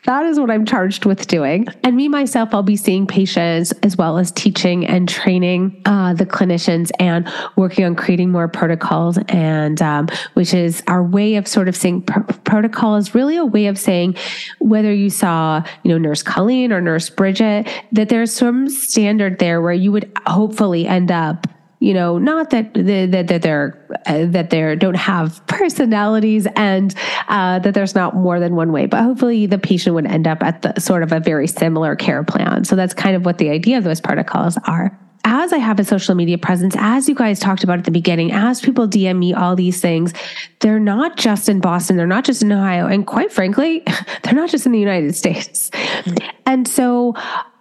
that 0.06 0.26
is 0.26 0.40
what 0.40 0.52
I'm 0.52 0.66
charged 0.66 1.06
with 1.06 1.28
doing. 1.28 1.68
And 1.84 1.96
me, 1.96 2.08
myself, 2.08 2.54
I'll 2.54 2.64
be 2.64 2.76
seeing 2.76 3.08
patients 3.08 3.72
as 3.84 3.96
well 3.96 4.18
as 4.18 4.32
teaching 4.32 4.86
and 4.86 5.08
training 5.08 5.82
uh, 5.86 6.14
the 6.14 6.26
clinicians 6.26 6.92
and 7.00 7.30
working 7.56 7.86
on 7.86 7.96
creating 7.96 8.32
more 8.32 8.48
protocols. 8.48 9.18
And 9.30 9.82
um, 9.82 10.10
which 10.34 10.54
is 10.54 10.84
our 10.88 11.04
way 11.04 11.36
of 11.36 11.48
sort 11.48 11.68
of 11.68 11.76
saying 11.76 12.04
pr- 12.04 12.20
protocol 12.44 12.96
is 12.96 13.16
really 13.16 13.38
a 13.38 13.46
way 13.46 13.68
of 13.68 13.78
saying 13.78 14.16
whether 14.60 14.94
you 14.94 15.10
saw, 15.10 15.64
you 15.84 15.92
know, 15.92 15.98
Nurse 15.98 16.24
Colleen 16.24 16.74
or 16.74 16.82
Nurse 16.82 17.10
Bridget, 17.10 17.70
that 17.92 18.10
there's 18.10 18.34
some 18.34 18.70
standard 18.70 19.40
there 19.40 19.62
where 19.62 19.74
you 19.74 19.92
would 19.92 20.12
hopefully 20.26 20.86
end 20.86 21.12
up 21.12 21.48
you 21.84 21.94
know, 21.94 22.18
not 22.18 22.50
that 22.52 22.74
that 22.76 23.28
that 23.28 23.42
they're 23.42 23.86
uh, 24.06 24.26
that 24.28 24.52
they 24.52 24.74
don't 24.78 24.96
have 24.96 25.46
personalities 25.48 26.48
and 26.56 26.96
uh, 27.28 27.60
that 27.60 27.74
there's 27.74 27.94
not 27.94 28.16
more 28.16 28.40
than 28.40 28.56
one 28.56 28.72
way, 28.72 28.86
but 28.86 29.04
hopefully 29.04 29.48
the 29.48 29.58
patient 29.58 29.94
would 29.94 30.06
end 30.06 30.26
up 30.26 30.42
at 30.42 30.62
the 30.62 30.80
sort 30.80 31.04
of 31.04 31.12
a 31.12 31.20
very 31.20 31.46
similar 31.46 31.98
care 31.98 32.24
plan. 32.24 32.64
So 32.64 32.78
that's 32.78 32.94
kind 32.94 33.18
of 33.18 33.26
what 33.26 33.38
the 33.38 33.50
idea 33.50 33.78
of 33.78 33.84
those 33.84 34.00
protocols 34.00 34.58
are 34.66 34.98
as 35.26 35.54
I 35.54 35.58
have 35.58 35.80
a 35.80 35.86
social 35.86 36.16
media 36.16 36.38
presence, 36.38 36.76
as 36.78 37.08
you 37.08 37.16
guys 37.16 37.40
talked 37.40 37.64
about 37.64 37.80
at 37.80 37.86
the 37.86 37.92
beginning, 37.92 38.34
as 38.34 38.60
people 38.60 38.90
DM 38.90 39.18
me 39.20 39.34
all 39.34 39.56
these 39.56 39.80
things, 39.80 40.14
they're 40.60 40.80
not 40.80 41.16
just 41.16 41.48
in 41.48 41.62
Boston, 41.62 41.96
they're 41.96 42.06
not 42.06 42.26
just 42.26 42.44
in 42.44 42.52
Ohio, 42.52 42.88
and 42.88 43.08
quite 43.08 43.32
frankly, 43.32 43.84
they're 44.24 44.34
not 44.34 44.50
just 44.50 44.66
in 44.66 44.74
the 44.74 44.80
United 44.80 45.16
States. 45.16 45.70
Mm-hmm. 45.70 46.30
And 46.46 46.68
so 46.68 47.16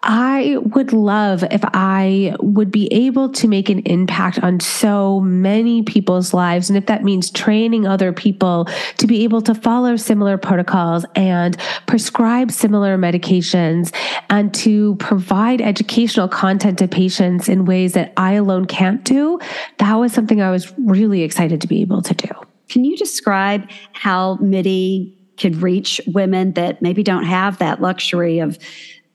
I 0.05 0.57
would 0.75 0.93
love 0.93 1.45
if 1.45 1.61
I 1.63 2.35
would 2.41 2.73
be 2.73 2.93
able 2.93 3.29
to 3.31 3.47
make 3.47 3.69
an 3.69 3.81
impact 3.81 4.41
on 4.43 4.59
so 4.59 5.21
many 5.21 5.83
people's 5.83 6.35
lives. 6.35 6.69
And 6.69 6.77
if 6.77 6.87
that 6.87 7.05
means 7.05 7.31
training 7.31 7.87
other 7.87 8.13
people 8.13 8.69
to 8.99 9.07
be 9.07 9.23
able 9.23 9.43
to 9.43 9.55
follow 9.55 9.95
similar 9.95 10.37
protocols 10.39 11.07
and 11.15 11.57
prescribe 11.87 12.51
similar 12.51 12.99
medications 12.99 13.95
and 14.29 14.53
to 14.55 14.97
provide 14.97 15.61
educational 15.61 16.27
content 16.27 16.79
to 16.81 16.89
patients 16.89 17.49
in 17.49 17.65
ways 17.65 17.93
that 17.93 18.13
I 18.17 18.33
alone 18.33 18.65
can't 18.65 19.05
do, 19.05 19.39
that 19.79 19.95
was 19.95 20.13
something 20.13 20.43
I 20.43 20.51
was 20.51 20.73
really 20.79 21.23
excited 21.23 21.61
to 21.61 21.69
be 21.69 21.81
able 21.81 22.03
to 22.03 22.15
do. 22.15 22.29
Can 22.69 22.85
you 22.85 22.97
describe 22.97 23.71
how 23.93 24.37
MIDI 24.41 25.17
could 25.37 25.57
reach 25.57 26.01
women 26.09 26.55
that 26.55 26.83
maybe 26.83 27.03
don't 27.03 27.25
have 27.25 27.59
that 27.59 27.81
luxury 27.81 28.41
of 28.41 28.59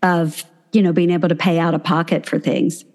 of 0.03 0.45
you 0.71 0.81
know, 0.81 0.93
being 0.93 1.11
able 1.11 1.29
to 1.29 1.35
pay 1.35 1.59
out 1.59 1.73
of 1.73 1.83
pocket 1.83 2.25
for 2.25 2.39
things. 2.39 2.85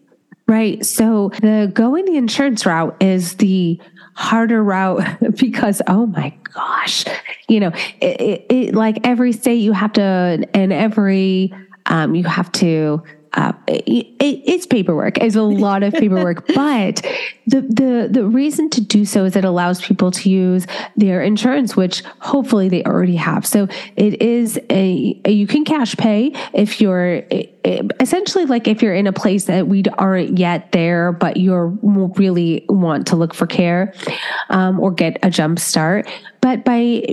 Right. 0.46 0.84
So 0.84 1.30
the 1.40 1.70
going 1.72 2.04
the 2.04 2.16
insurance 2.16 2.66
route 2.66 2.96
is 3.00 3.36
the 3.36 3.80
harder 4.14 4.62
route 4.62 5.02
because 5.36 5.80
oh 5.86 6.06
my 6.06 6.36
gosh, 6.42 7.04
you 7.48 7.60
know, 7.60 7.72
it, 8.00 8.20
it, 8.20 8.46
it, 8.50 8.74
like 8.74 9.06
every 9.06 9.32
state 9.32 9.60
you 9.60 9.72
have 9.72 9.92
to 9.94 10.46
and 10.52 10.72
every 10.72 11.54
um, 11.86 12.14
you 12.14 12.24
have 12.24 12.50
to 12.52 13.02
uh, 13.34 13.52
it, 13.66 14.06
it's 14.20 14.66
paperwork. 14.66 15.18
It's 15.18 15.36
a 15.36 15.42
lot 15.42 15.82
of 15.82 15.92
paperwork, 15.92 16.46
but 16.54 17.02
the 17.46 17.62
the 17.62 18.08
the 18.10 18.26
reason 18.26 18.70
to 18.70 18.80
do 18.80 19.04
so 19.04 19.24
is 19.24 19.36
it 19.36 19.44
allows 19.44 19.80
people 19.80 20.10
to 20.10 20.30
use 20.30 20.66
their 20.96 21.22
insurance, 21.22 21.76
which 21.76 22.02
hopefully 22.20 22.68
they 22.68 22.82
already 22.84 23.16
have. 23.16 23.46
So 23.46 23.68
it 23.96 24.20
is 24.20 24.58
a, 24.70 25.20
a 25.24 25.30
you 25.30 25.46
can 25.46 25.64
cash 25.64 25.96
pay 25.96 26.32
if 26.52 26.80
you're 26.80 27.22
essentially 28.00 28.44
like 28.46 28.68
if 28.68 28.82
you're 28.82 28.94
in 28.94 29.06
a 29.06 29.12
place 29.12 29.44
that 29.44 29.68
we 29.68 29.82
aren't 29.98 30.38
yet 30.38 30.72
there, 30.72 31.12
but 31.12 31.36
you're 31.36 31.68
really 31.68 32.64
want 32.68 33.06
to 33.08 33.16
look 33.16 33.34
for 33.34 33.46
care 33.46 33.94
um, 34.50 34.80
or 34.80 34.90
get 34.90 35.18
a 35.22 35.30
jump 35.30 35.58
start. 35.58 36.08
But 36.40 36.64
by 36.64 37.04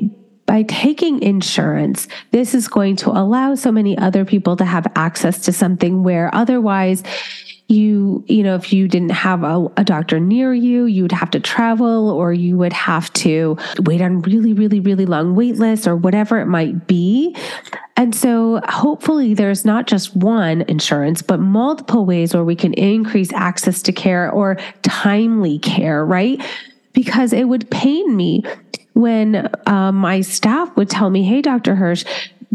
by 0.50 0.64
taking 0.64 1.22
insurance, 1.22 2.08
this 2.32 2.56
is 2.56 2.68
going 2.68 2.96
to 2.96 3.12
allow 3.12 3.54
so 3.54 3.72
many 3.72 3.96
other 4.00 4.26
people 4.26 4.56
to 4.56 4.66
have 4.66 4.88
access 4.96 5.42
to 5.42 5.54
something 5.54 6.02
where 6.02 6.34
otherwise 6.34 7.04
you, 7.68 8.26
you 8.28 8.42
know, 8.42 8.56
if 8.56 8.74
you 8.74 8.88
didn't 8.88 9.12
have 9.12 9.44
a, 9.44 9.68
a 9.78 9.84
doctor 9.84 10.20
near 10.20 10.52
you, 10.52 10.86
you 10.86 11.04
would 11.04 11.12
have 11.12 11.30
to 11.30 11.40
travel 11.40 12.10
or 12.10 12.34
you 12.34 12.58
would 12.58 12.74
have 12.74 13.14
to 13.14 13.60
wait 13.82 14.02
on 14.02 14.24
really, 14.24 14.54
really, 14.54 14.80
really 14.80 15.06
long 15.06 15.36
wait 15.36 15.58
lists 15.58 15.86
or 15.86 15.96
whatever 15.96 16.40
it 16.40 16.48
might 16.48 16.88
be. 16.88 17.36
And 17.96 18.16
so 18.16 18.60
hopefully 18.70 19.36
there's 19.36 19.66
not 19.66 19.86
just 19.86 20.16
one 20.16 20.64
insurance, 20.64 21.22
but 21.22 21.40
multiple 21.40 22.08
ways 22.08 22.34
where 22.34 22.44
we 22.44 22.56
can 22.56 22.74
increase 22.74 23.32
access 23.34 23.84
to 23.84 23.92
care 23.92 24.32
or 24.32 24.58
timely 24.82 25.60
care, 25.60 26.04
right? 26.04 26.44
Because 26.94 27.34
it 27.34 27.44
would 27.44 27.70
pain 27.70 28.16
me 28.16 28.44
when 29.00 29.50
uh, 29.66 29.92
my 29.92 30.22
staff 30.22 30.76
would 30.76 30.90
tell 30.90 31.10
me, 31.10 31.24
Hey, 31.24 31.42
Dr. 31.42 31.76
Hirsch, 31.76 32.06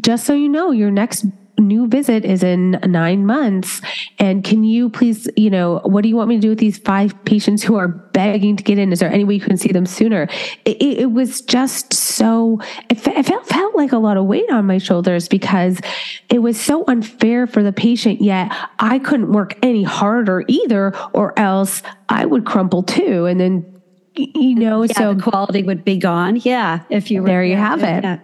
just 0.01 0.25
so 0.25 0.35
you 0.35 0.49
know, 0.49 0.71
your 0.71 0.91
next 0.91 1.25
new 1.59 1.87
visit 1.87 2.25
is 2.25 2.43
in 2.43 2.73
nine 2.85 3.27
months. 3.27 3.81
And 4.19 4.43
can 4.43 4.65
you 4.65 4.91
please, 4.91 5.29
you 5.37 5.51
know, 5.51 5.81
what 5.85 6.03
do 6.03 6.09
you 6.09 6.17
want 6.17 6.29
me 6.29 6.37
to 6.37 6.41
do 6.41 6.49
with 6.51 6.59
these 6.59 6.79
five 6.79 7.25
patients 7.25 7.63
who 7.63 7.77
are 7.77 7.89
begging 7.89 8.57
to 8.57 8.63
get 8.63 8.79
in? 8.79 8.93
Is 8.93 9.01
there 9.01 9.11
any 9.11 9.25
way 9.25 9.35
you 9.35 9.41
can 9.41 9.57
see 9.57 9.73
them 9.73 9.87
sooner? 9.87 10.29
It, 10.65 10.83
it, 10.83 11.13
was 11.13 11.41
just 11.43 11.95
so, 11.95 12.61
it, 12.89 12.97
felt, 12.97 13.47
felt 13.47 13.77
like 13.77 13.93
a 13.93 13.99
lot 13.99 14.17
of 14.17 14.27
weight 14.27 14.51
on 14.51 14.67
my 14.67 14.79
shoulders 14.79 15.29
because 15.29 15.81
it 16.29 16.41
was 16.41 16.61
so 16.61 16.85
unfair 16.87 17.47
for 17.47 17.63
the 17.63 17.73
patient. 17.73 18.21
Yet 18.21 18.53
I 18.79 18.99
couldn't 18.99 19.33
work 19.33 19.57
any 19.63 19.85
harder 19.85 20.45
either, 20.49 20.95
or 21.13 21.39
else 21.39 21.83
I 22.09 22.27
would 22.27 22.45
crumple 22.45 22.83
too. 22.83 23.27
And 23.27 23.41
then, 23.41 23.74
you 24.15 24.55
know, 24.55 24.83
yeah, 24.83 24.93
so 24.93 25.15
the 25.15 25.23
quality 25.23 25.63
would 25.63 25.85
be 25.85 25.97
gone. 25.97 26.37
Yeah. 26.37 26.81
If 26.91 27.11
you 27.11 27.23
were 27.23 27.29
there, 27.29 27.45
you 27.45 27.57
have 27.57 27.83
it. 27.83 28.05
Yeah. 28.05 28.19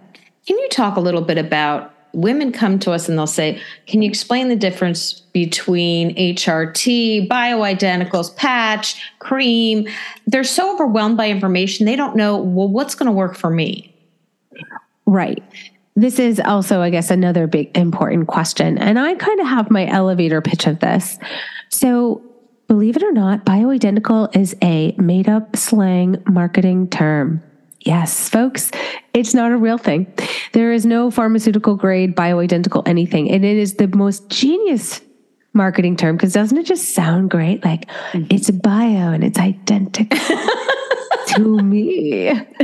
Can 0.47 0.57
you 0.57 0.69
talk 0.69 0.97
a 0.97 0.99
little 0.99 1.21
bit 1.21 1.37
about 1.37 1.93
women 2.13 2.51
come 2.51 2.79
to 2.79 2.91
us 2.91 3.07
and 3.07 3.17
they'll 3.17 3.27
say, 3.27 3.61
Can 3.87 4.01
you 4.01 4.09
explain 4.09 4.49
the 4.49 4.55
difference 4.55 5.13
between 5.13 6.15
HRT, 6.15 7.27
bioidenticals, 7.27 8.35
patch, 8.35 9.01
cream? 9.19 9.87
They're 10.27 10.43
so 10.43 10.73
overwhelmed 10.73 11.17
by 11.17 11.29
information, 11.29 11.85
they 11.85 11.95
don't 11.95 12.15
know, 12.15 12.37
well, 12.37 12.67
what's 12.67 12.95
going 12.95 13.07
to 13.07 13.13
work 13.13 13.35
for 13.35 13.49
me? 13.49 13.93
Right. 15.05 15.43
This 15.95 16.19
is 16.19 16.39
also, 16.39 16.81
I 16.81 16.89
guess, 16.89 17.11
another 17.11 17.47
big 17.47 17.77
important 17.77 18.27
question. 18.27 18.77
And 18.77 18.97
I 18.97 19.13
kind 19.15 19.39
of 19.41 19.47
have 19.47 19.69
my 19.69 19.87
elevator 19.87 20.41
pitch 20.41 20.65
of 20.65 20.79
this. 20.79 21.19
So, 21.69 22.21
believe 22.71 22.95
it 22.95 23.03
or 23.03 23.11
not, 23.11 23.43
bioidentical 23.43 24.33
is 24.33 24.55
a 24.63 24.95
made 24.97 25.27
up 25.27 25.57
slang 25.57 26.23
marketing 26.25 26.87
term. 26.87 27.43
Yes, 27.81 28.29
folks, 28.29 28.71
it's 29.13 29.33
not 29.33 29.51
a 29.51 29.57
real 29.57 29.77
thing. 29.77 30.07
There 30.53 30.71
is 30.71 30.85
no 30.85 31.11
pharmaceutical 31.11 31.75
grade 31.75 32.15
bioidentical 32.15 32.87
anything. 32.87 33.29
And 33.29 33.43
it 33.43 33.57
is 33.57 33.73
the 33.73 33.89
most 33.89 34.29
genius 34.29 35.01
marketing 35.51 35.97
term 35.97 36.15
because 36.15 36.31
doesn't 36.31 36.57
it 36.57 36.65
just 36.65 36.95
sound 36.95 37.29
great? 37.29 37.61
Like 37.65 37.89
mm-hmm. 38.13 38.27
it's 38.29 38.49
bio 38.49 39.11
and 39.11 39.25
it's 39.25 39.37
identical 39.37 40.17
to 41.27 41.61
me. 41.61 42.29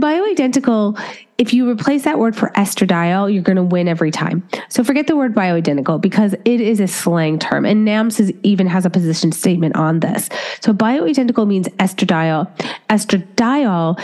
bioidentical, 0.00 0.98
if 1.36 1.52
you 1.52 1.68
replace 1.68 2.04
that 2.04 2.18
word 2.18 2.36
for 2.36 2.50
estradiol, 2.50 3.32
you're 3.32 3.42
going 3.42 3.56
to 3.56 3.62
win 3.62 3.88
every 3.88 4.10
time. 4.10 4.48
So 4.68 4.84
forget 4.84 5.06
the 5.06 5.16
word 5.16 5.34
bioidentical 5.34 6.00
because 6.00 6.34
it 6.44 6.60
is 6.60 6.80
a 6.80 6.86
slang 6.86 7.38
term. 7.38 7.64
And 7.64 7.84
NAMS 7.84 8.20
is, 8.20 8.32
even 8.42 8.66
has 8.68 8.86
a 8.86 8.90
position 8.90 9.32
statement 9.32 9.74
on 9.74 10.00
this. 10.00 10.28
So 10.60 10.72
bioidentical 10.72 11.46
means 11.46 11.68
estradiol. 11.68 12.48
Estradiol 12.88 14.00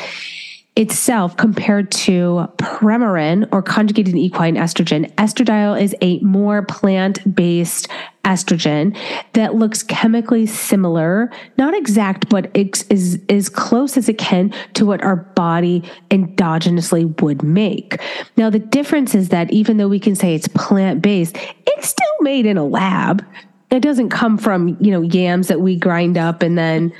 itself 0.76 1.37
compared 1.37 1.90
to 1.90 2.49
Premarin 2.56 3.49
or 3.52 3.62
conjugated 3.62 4.14
equine 4.16 4.54
estrogen. 4.54 5.12
Estradiol 5.14 5.80
is 5.80 5.94
a 6.00 6.18
more 6.20 6.62
plant 6.62 7.34
based 7.34 7.88
estrogen 8.25 8.97
that 9.33 9.55
looks 9.55 9.83
chemically 9.83 10.47
similar, 10.47 11.31
not 11.57 11.75
exact, 11.75 12.29
but 12.29 12.50
is 12.55 13.21
as 13.29 13.49
close 13.49 13.97
as 13.97 14.09
it 14.09 14.19
can 14.19 14.53
to 14.75 14.85
what 14.85 15.03
our 15.03 15.17
body 15.17 15.83
endogenously 16.11 17.21
would 17.23 17.43
make. 17.43 18.00
Now, 18.37 18.50
the 18.50 18.59
difference 18.59 19.15
is 19.15 19.31
that 19.31 19.50
even 19.53 19.79
though 19.79 19.89
we 19.89 20.00
can 20.00 20.15
say 20.15 20.35
it's 20.35 20.49
plant 20.49 21.03
based, 21.03 21.37
it's 21.67 21.89
still 21.89 22.07
made 22.21 22.47
in 22.47 22.57
a 22.57 22.65
lab. 22.65 23.25
It 23.71 23.81
doesn't 23.81 24.11
come 24.11 24.37
from, 24.37 24.77
you 24.81 24.91
know, 24.91 25.00
yams 25.00 25.49
that 25.49 25.61
we 25.61 25.77
grind 25.77 26.19
up 26.19 26.43
and 26.43 26.59
then 26.59 26.93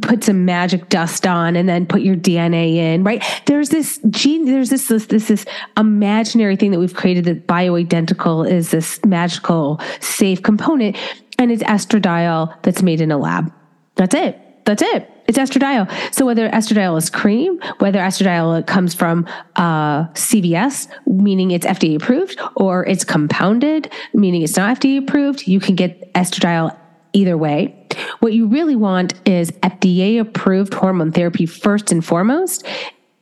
put 0.00 0.24
some 0.24 0.44
magic 0.44 0.88
dust 0.88 1.26
on 1.26 1.56
and 1.56 1.68
then 1.68 1.86
put 1.86 2.02
your 2.02 2.16
DNA 2.16 2.76
in, 2.76 3.04
right? 3.04 3.22
There's 3.46 3.68
this 3.68 4.00
gene, 4.10 4.46
there's 4.46 4.70
this, 4.70 4.88
this, 4.88 5.06
this, 5.06 5.28
this 5.28 5.44
imaginary 5.76 6.56
thing 6.56 6.70
that 6.70 6.78
we've 6.78 6.94
created 6.94 7.24
that 7.26 7.46
bioidentical 7.46 8.48
is 8.48 8.70
this 8.70 9.04
magical 9.04 9.80
safe 10.00 10.42
component 10.42 10.96
and 11.38 11.50
it's 11.50 11.62
estradiol 11.64 12.54
that's 12.62 12.82
made 12.82 13.00
in 13.00 13.10
a 13.10 13.18
lab. 13.18 13.52
That's 13.96 14.14
it. 14.14 14.40
That's 14.64 14.82
it. 14.82 15.10
It's 15.26 15.38
estradiol. 15.38 15.90
So 16.14 16.26
whether 16.26 16.48
estradiol 16.48 16.96
is 16.98 17.10
cream, 17.10 17.60
whether 17.78 17.98
estradiol 17.98 18.66
comes 18.66 18.94
from 18.94 19.26
uh, 19.56 20.08
CVS, 20.08 20.88
meaning 21.06 21.50
it's 21.50 21.66
FDA 21.66 21.96
approved, 21.96 22.38
or 22.56 22.86
it's 22.86 23.04
compounded, 23.04 23.90
meaning 24.12 24.42
it's 24.42 24.56
not 24.56 24.78
FDA 24.78 24.98
approved, 24.98 25.46
you 25.46 25.60
can 25.60 25.74
get 25.74 26.12
estradiol 26.14 26.78
either 27.14 27.38
way. 27.38 27.74
What 28.20 28.32
you 28.32 28.46
really 28.46 28.76
want 28.76 29.14
is 29.26 29.50
FDA 29.62 30.20
approved 30.20 30.74
hormone 30.74 31.12
therapy 31.12 31.46
first 31.46 31.92
and 31.92 32.04
foremost. 32.04 32.66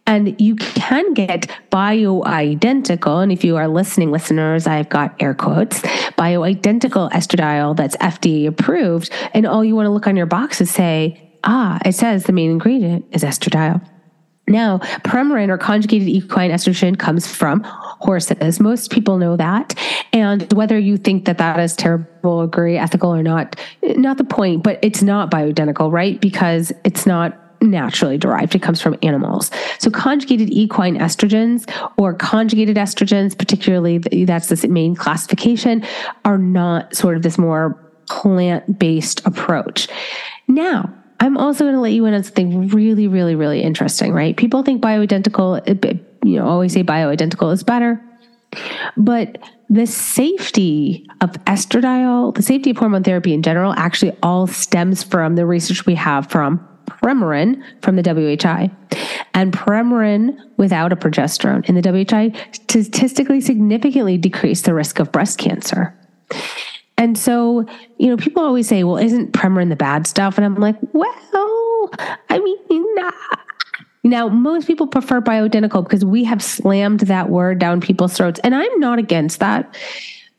And 0.04 0.40
you 0.40 0.56
can 0.56 1.14
get 1.14 1.48
bioidentical. 1.70 3.22
And 3.22 3.30
if 3.30 3.44
you 3.44 3.56
are 3.56 3.68
listening, 3.68 4.10
listeners, 4.10 4.66
I've 4.66 4.88
got 4.88 5.14
air 5.20 5.34
quotes 5.34 5.80
bioidentical 6.18 7.10
estradiol 7.12 7.76
that's 7.76 7.96
FDA 7.96 8.48
approved. 8.48 9.10
And 9.32 9.46
all 9.46 9.64
you 9.64 9.76
want 9.76 9.86
to 9.86 9.90
look 9.90 10.06
on 10.06 10.16
your 10.16 10.26
box 10.26 10.60
is 10.60 10.70
say, 10.70 11.38
ah, 11.44 11.78
it 11.84 11.94
says 11.94 12.24
the 12.24 12.32
main 12.32 12.50
ingredient 12.50 13.04
is 13.12 13.22
estradiol. 13.22 13.86
Now, 14.48 14.78
Premarin 15.04 15.48
or 15.48 15.58
conjugated 15.58 16.08
equine 16.08 16.50
estrogen 16.50 16.98
comes 16.98 17.26
from 17.32 17.62
horses. 17.64 18.60
Most 18.60 18.90
people 18.90 19.16
know 19.18 19.36
that. 19.36 19.74
And 20.12 20.52
whether 20.52 20.78
you 20.78 20.96
think 20.96 21.24
that 21.26 21.38
that 21.38 21.60
is 21.60 21.76
terrible, 21.76 22.42
agree, 22.42 22.76
ethical 22.76 23.14
or 23.14 23.22
not, 23.22 23.56
not 23.82 24.18
the 24.18 24.24
point, 24.24 24.62
but 24.62 24.78
it's 24.82 25.02
not 25.02 25.30
bioidentical, 25.30 25.90
right? 25.92 26.20
Because 26.20 26.72
it's 26.84 27.06
not 27.06 27.38
naturally 27.62 28.18
derived. 28.18 28.56
It 28.56 28.62
comes 28.62 28.80
from 28.80 28.98
animals. 29.04 29.52
So 29.78 29.88
conjugated 29.88 30.50
equine 30.50 30.98
estrogens 30.98 31.72
or 31.96 32.12
conjugated 32.12 32.76
estrogens, 32.76 33.38
particularly 33.38 33.98
that's 33.98 34.48
the 34.48 34.68
main 34.68 34.96
classification, 34.96 35.84
are 36.24 36.38
not 36.38 36.96
sort 36.96 37.16
of 37.16 37.22
this 37.22 37.38
more 37.38 37.78
plant-based 38.08 39.24
approach. 39.24 39.86
Now, 40.48 40.92
I'm 41.22 41.38
also 41.38 41.62
going 41.62 41.74
to 41.74 41.80
let 41.80 41.92
you 41.92 42.04
in 42.06 42.14
on 42.14 42.24
something 42.24 42.66
really, 42.66 43.06
really, 43.06 43.36
really 43.36 43.62
interesting, 43.62 44.12
right? 44.12 44.36
People 44.36 44.64
think 44.64 44.82
bioidentical, 44.82 45.62
eh, 45.68 45.98
you 46.24 46.40
know, 46.40 46.48
always 46.48 46.72
say 46.72 46.82
bioidentical 46.82 47.52
is 47.52 47.62
better. 47.62 48.02
But 48.96 49.38
the 49.70 49.86
safety 49.86 51.06
of 51.20 51.30
estradiol, 51.44 52.34
the 52.34 52.42
safety 52.42 52.70
of 52.70 52.76
hormone 52.76 53.04
therapy 53.04 53.32
in 53.32 53.42
general, 53.42 53.72
actually 53.76 54.16
all 54.20 54.48
stems 54.48 55.04
from 55.04 55.36
the 55.36 55.46
research 55.46 55.86
we 55.86 55.94
have 55.94 56.28
from 56.28 56.58
Premarin 56.86 57.62
from 57.82 57.94
the 57.94 58.02
WHI. 58.02 58.68
And 59.32 59.52
Premarin 59.52 60.36
without 60.56 60.92
a 60.92 60.96
progesterone 60.96 61.64
in 61.66 61.76
the 61.76 61.82
WHI 61.82 62.32
statistically 62.50 63.40
significantly 63.40 64.18
decreased 64.18 64.64
the 64.64 64.74
risk 64.74 64.98
of 64.98 65.12
breast 65.12 65.38
cancer. 65.38 65.96
And 67.02 67.18
so, 67.18 67.66
you 67.98 68.06
know, 68.06 68.16
people 68.16 68.44
always 68.44 68.68
say, 68.68 68.84
well, 68.84 68.96
isn't 68.96 69.32
Premarin 69.32 69.70
the 69.70 69.74
bad 69.74 70.06
stuff? 70.06 70.38
And 70.38 70.44
I'm 70.44 70.54
like, 70.54 70.76
well, 70.92 71.90
I 72.30 72.38
mean, 72.38 72.94
nah. 72.94 73.10
Now, 74.04 74.28
most 74.28 74.68
people 74.68 74.86
prefer 74.86 75.20
bioidentical 75.20 75.82
because 75.82 76.04
we 76.04 76.22
have 76.22 76.40
slammed 76.40 77.00
that 77.00 77.28
word 77.28 77.58
down 77.58 77.80
people's 77.80 78.12
throats. 78.12 78.38
And 78.44 78.54
I'm 78.54 78.78
not 78.78 79.00
against 79.00 79.40
that 79.40 79.76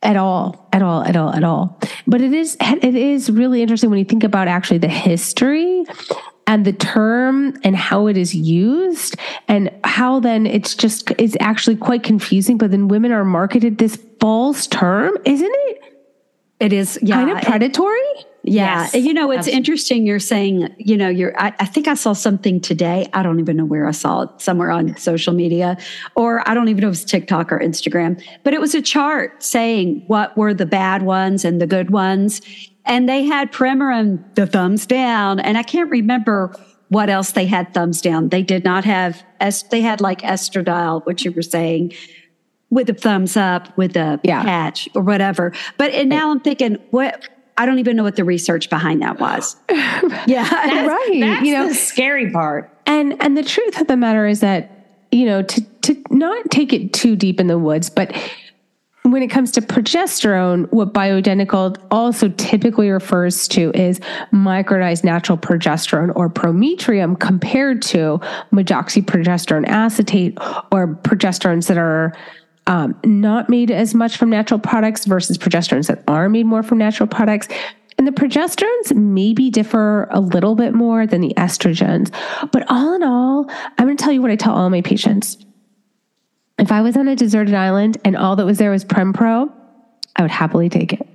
at 0.03 0.15
all, 0.15 0.69
at 0.71 0.81
all, 0.81 1.03
at 1.03 1.17
all, 1.17 1.33
at 1.35 1.43
all. 1.43 1.81
But 2.07 2.21
it 2.21 2.31
is, 2.31 2.55
it 2.61 2.95
is 2.95 3.29
really 3.29 3.61
interesting 3.61 3.89
when 3.89 3.99
you 3.99 4.05
think 4.05 4.23
about 4.23 4.47
actually 4.47 4.77
the 4.77 4.87
history 4.87 5.83
and 6.47 6.63
the 6.63 6.71
term 6.71 7.57
and 7.65 7.75
how 7.75 8.07
it 8.07 8.15
is 8.15 8.33
used 8.33 9.17
and 9.49 9.69
how 9.83 10.21
then 10.21 10.45
it's 10.45 10.75
just, 10.75 11.11
it's 11.17 11.35
actually 11.41 11.75
quite 11.75 12.03
confusing. 12.03 12.57
But 12.57 12.71
then 12.71 12.87
women 12.87 13.11
are 13.11 13.25
marketed 13.25 13.79
this 13.79 13.97
false 14.21 14.67
term, 14.67 15.17
isn't 15.25 15.55
it? 16.59 16.65
It 16.65 16.73
is 16.73 16.99
yeah, 17.01 17.15
kind 17.15 17.31
of 17.31 17.43
predatory. 17.43 17.99
Yeah. 18.45 18.89
Yes, 18.91 18.95
you 18.95 19.13
know, 19.13 19.31
it's 19.31 19.39
absolutely. 19.39 19.57
interesting. 19.57 20.05
You're 20.05 20.19
saying, 20.19 20.75
you 20.77 20.97
know, 20.97 21.07
you're, 21.07 21.33
I, 21.39 21.53
I, 21.61 21.65
think 21.65 21.87
I 21.87 21.93
saw 21.93 22.11
something 22.11 22.59
today. 22.59 23.07
I 23.13 23.23
don't 23.23 23.39
even 23.39 23.55
know 23.55 23.63
where 23.63 23.87
I 23.87 23.91
saw 23.91 24.23
it, 24.23 24.41
somewhere 24.41 24.69
on 24.69 24.97
social 24.97 25.33
media, 25.33 25.77
or 26.15 26.47
I 26.47 26.53
don't 26.53 26.67
even 26.67 26.81
know 26.81 26.87
if 26.87 26.89
it 26.89 26.99
was 26.99 27.05
TikTok 27.05 27.53
or 27.53 27.59
Instagram, 27.59 28.21
but 28.43 28.53
it 28.53 28.59
was 28.59 28.75
a 28.75 28.81
chart 28.81 29.41
saying 29.41 30.03
what 30.07 30.35
were 30.35 30.53
the 30.53 30.65
bad 30.65 31.03
ones 31.03 31.45
and 31.45 31.61
the 31.61 31.67
good 31.67 31.89
ones. 31.89 32.41
And 32.85 33.07
they 33.07 33.23
had 33.23 33.53
Premarin, 33.53 34.21
the 34.35 34.45
thumbs 34.45 34.85
down. 34.85 35.39
And 35.39 35.57
I 35.57 35.63
can't 35.63 35.89
remember 35.89 36.53
what 36.89 37.09
else 37.09 37.31
they 37.31 37.45
had 37.45 37.73
thumbs 37.73 38.01
down. 38.01 38.27
They 38.27 38.43
did 38.43 38.65
not 38.65 38.83
have, 38.83 39.23
they 39.71 39.81
had 39.81 40.01
like 40.01 40.21
estradiol, 40.21 41.05
which 41.05 41.23
you 41.23 41.31
were 41.31 41.41
saying 41.41 41.93
with 42.73 42.89
a 42.89 42.93
thumbs 42.93 43.37
up, 43.37 43.75
with 43.77 43.95
a 43.95 44.19
yeah. 44.23 44.41
patch 44.41 44.89
or 44.95 45.03
whatever. 45.03 45.53
But 45.77 45.91
and 45.91 46.09
now 46.09 46.31
I'm 46.31 46.39
thinking, 46.39 46.77
what 46.89 47.29
I 47.55 47.65
don't 47.65 47.79
even 47.79 47.95
know 47.95 48.03
what 48.03 48.15
the 48.15 48.23
research 48.23 48.69
behind 48.69 49.01
that 49.03 49.19
was. 49.19 49.55
yeah, 49.69 50.03
that's, 50.49 50.87
right. 50.87 51.19
That's 51.19 51.45
you 51.45 51.53
know, 51.53 51.67
the 51.67 51.75
scary 51.75 52.31
part. 52.31 52.75
And 52.85 53.21
and 53.21 53.37
the 53.37 53.43
truth 53.43 53.79
of 53.79 53.87
the 53.87 53.95
matter 53.95 54.25
is 54.25 54.39
that 54.39 54.87
you 55.11 55.25
know 55.25 55.43
to 55.43 55.61
to 55.61 56.03
not 56.09 56.49
take 56.49 56.73
it 56.73 56.93
too 56.93 57.15
deep 57.15 57.39
in 57.39 57.47
the 57.47 57.59
woods, 57.59 57.89
but 57.89 58.11
when 59.03 59.21
it 59.21 59.27
comes 59.27 59.51
to 59.51 59.61
progesterone, 59.61 60.71
what 60.71 60.93
bioidentical 60.93 61.77
also 61.91 62.29
typically 62.29 62.89
refers 62.89 63.49
to 63.49 63.69
is 63.75 63.99
micronized 64.31 65.03
natural 65.03 65.37
progesterone 65.37 66.11
or 66.15 66.29
prometrium 66.29 67.17
compared 67.17 67.81
to 67.81 68.19
medroxyprogesterone 68.53 69.67
acetate 69.67 70.37
or 70.71 70.87
progesterones 71.03 71.67
that 71.67 71.77
are 71.77 72.13
um, 72.67 72.97
not 73.03 73.49
made 73.49 73.71
as 73.71 73.93
much 73.93 74.17
from 74.17 74.29
natural 74.29 74.59
products 74.59 75.05
versus 75.05 75.37
progesterones 75.37 75.87
that 75.87 76.03
are 76.07 76.29
made 76.29 76.45
more 76.45 76.63
from 76.63 76.77
natural 76.77 77.07
products. 77.07 77.47
And 77.97 78.07
the 78.07 78.11
progesterones 78.11 78.95
maybe 78.95 79.49
differ 79.49 80.07
a 80.11 80.19
little 80.19 80.55
bit 80.55 80.73
more 80.73 81.05
than 81.05 81.21
the 81.21 81.33
estrogens. 81.35 82.11
But 82.51 82.65
all 82.69 82.93
in 82.93 83.03
all, 83.03 83.45
I'm 83.77 83.85
going 83.85 83.97
to 83.97 84.03
tell 84.03 84.13
you 84.13 84.21
what 84.21 84.31
I 84.31 84.35
tell 84.35 84.55
all 84.55 84.69
my 84.69 84.81
patients. 84.81 85.37
If 86.57 86.71
I 86.71 86.81
was 86.81 86.95
on 86.95 87.07
a 87.07 87.15
deserted 87.15 87.53
island 87.53 87.97
and 88.05 88.15
all 88.15 88.35
that 88.35 88.45
was 88.45 88.57
there 88.57 88.71
was 88.71 88.85
Prempro, 88.85 89.51
I 90.15 90.21
would 90.21 90.31
happily 90.31 90.69
take 90.69 90.93
it. 90.93 91.07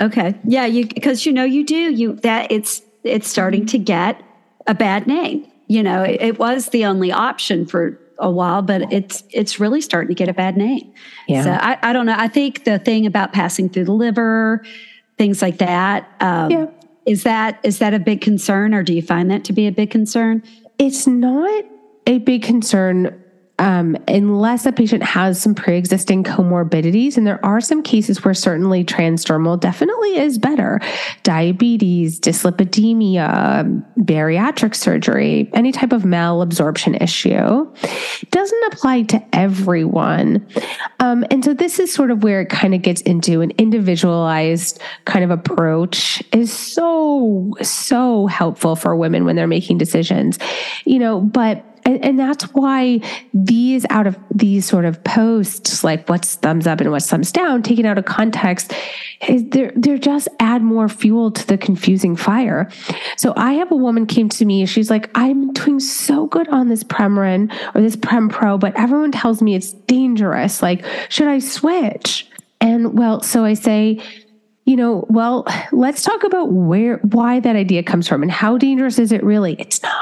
Okay. 0.00 0.34
Yeah, 0.44 0.66
you 0.66 0.86
because 0.86 1.26
you 1.26 1.32
know 1.32 1.44
you 1.44 1.64
do. 1.64 1.92
You 1.92 2.14
that 2.16 2.52
it's 2.52 2.82
it's 3.02 3.28
starting 3.28 3.66
to 3.66 3.78
get 3.78 4.22
a 4.66 4.74
bad 4.74 5.06
name. 5.06 5.50
You 5.66 5.82
know, 5.82 6.02
it, 6.02 6.20
it 6.20 6.38
was 6.38 6.68
the 6.68 6.84
only 6.84 7.10
option 7.10 7.66
for 7.66 7.98
a 8.18 8.30
while, 8.30 8.62
but 8.62 8.92
it's 8.92 9.22
it's 9.30 9.60
really 9.60 9.80
starting 9.80 10.08
to 10.08 10.14
get 10.14 10.28
a 10.28 10.34
bad 10.34 10.56
name. 10.56 10.92
Yeah. 11.26 11.44
So 11.44 11.50
I, 11.50 11.78
I 11.82 11.92
don't 11.92 12.06
know. 12.06 12.16
I 12.16 12.28
think 12.28 12.64
the 12.64 12.78
thing 12.78 13.06
about 13.06 13.32
passing 13.32 13.68
through 13.68 13.84
the 13.84 13.92
liver, 13.92 14.64
things 15.16 15.40
like 15.40 15.58
that, 15.58 16.10
um, 16.20 16.50
yeah. 16.50 16.66
is 17.06 17.22
that 17.22 17.60
is 17.62 17.78
that 17.78 17.94
a 17.94 17.98
big 17.98 18.20
concern, 18.20 18.74
or 18.74 18.82
do 18.82 18.92
you 18.92 19.02
find 19.02 19.30
that 19.30 19.44
to 19.44 19.52
be 19.52 19.66
a 19.66 19.72
big 19.72 19.90
concern? 19.90 20.42
It's 20.78 21.06
not 21.06 21.64
a 22.06 22.18
big 22.18 22.42
concern 22.42 23.22
um, 23.58 23.96
unless 24.06 24.66
a 24.66 24.72
patient 24.72 25.02
has 25.02 25.40
some 25.40 25.54
pre-existing 25.54 26.22
comorbidities 26.22 27.16
and 27.16 27.26
there 27.26 27.44
are 27.44 27.60
some 27.60 27.82
cases 27.82 28.24
where 28.24 28.34
certainly 28.34 28.84
transdermal 28.84 29.58
definitely 29.58 30.16
is 30.16 30.38
better. 30.38 30.80
Diabetes 31.24 32.20
dyslipidemia 32.20 33.84
bariatric 33.98 34.74
surgery 34.74 35.50
any 35.54 35.72
type 35.72 35.92
of 35.92 36.02
malabsorption 36.02 37.00
issue 37.02 37.66
doesn't 38.30 38.72
apply 38.72 39.02
to 39.02 39.22
everyone. 39.32 40.46
Um, 41.00 41.24
and 41.30 41.44
so 41.44 41.52
this 41.52 41.78
is 41.80 41.92
sort 41.92 42.10
of 42.10 42.22
where 42.22 42.42
it 42.42 42.48
kind 42.48 42.74
of 42.74 42.82
gets 42.82 43.00
into 43.02 43.40
an 43.40 43.50
individualized 43.58 44.80
kind 45.04 45.24
of 45.24 45.30
approach 45.30 46.22
is 46.32 46.52
so 46.52 47.54
so 47.62 48.26
helpful 48.26 48.76
for 48.76 48.94
women 48.94 49.24
when 49.24 49.34
they're 49.34 49.46
making 49.46 49.78
decisions. 49.78 50.38
You 50.84 50.98
know 51.00 51.20
but 51.20 51.64
and, 51.88 52.04
and 52.04 52.18
that's 52.18 52.44
why 52.52 53.00
these 53.32 53.86
out 53.88 54.06
of 54.06 54.18
these 54.30 54.66
sort 54.66 54.84
of 54.84 55.02
posts, 55.04 55.82
like 55.82 56.06
what's 56.06 56.34
thumbs 56.34 56.66
up 56.66 56.82
and 56.82 56.90
what's 56.90 57.08
thumbs 57.08 57.32
down, 57.32 57.62
taken 57.62 57.86
out 57.86 57.96
of 57.96 58.04
context, 58.04 58.74
is 59.26 59.48
they're 59.48 59.72
they're 59.74 59.96
just 59.96 60.28
add 60.38 60.60
more 60.60 60.90
fuel 60.90 61.30
to 61.30 61.46
the 61.46 61.56
confusing 61.56 62.14
fire. 62.14 62.68
So 63.16 63.32
I 63.38 63.54
have 63.54 63.72
a 63.72 63.76
woman 63.76 64.04
came 64.04 64.28
to 64.28 64.44
me, 64.44 64.66
she's 64.66 64.90
like, 64.90 65.10
I'm 65.14 65.54
doing 65.54 65.80
so 65.80 66.26
good 66.26 66.46
on 66.50 66.68
this 66.68 66.84
Premarin 66.84 67.50
or 67.74 67.80
this 67.80 67.96
Prem 67.96 68.28
Pro, 68.28 68.58
but 68.58 68.78
everyone 68.78 69.10
tells 69.10 69.40
me 69.40 69.54
it's 69.54 69.72
dangerous. 69.72 70.60
Like, 70.60 70.84
should 71.08 71.28
I 71.28 71.38
switch? 71.38 72.28
And 72.60 72.98
well, 72.98 73.22
so 73.22 73.46
I 73.46 73.54
say, 73.54 74.02
you 74.66 74.76
know, 74.76 75.06
well, 75.08 75.46
let's 75.72 76.02
talk 76.02 76.22
about 76.22 76.52
where, 76.52 76.98
why 76.98 77.40
that 77.40 77.56
idea 77.56 77.82
comes 77.82 78.06
from 78.06 78.22
and 78.22 78.30
how 78.30 78.58
dangerous 78.58 78.98
is 78.98 79.10
it 79.10 79.24
really? 79.24 79.56
It's 79.58 79.82
not. 79.82 79.97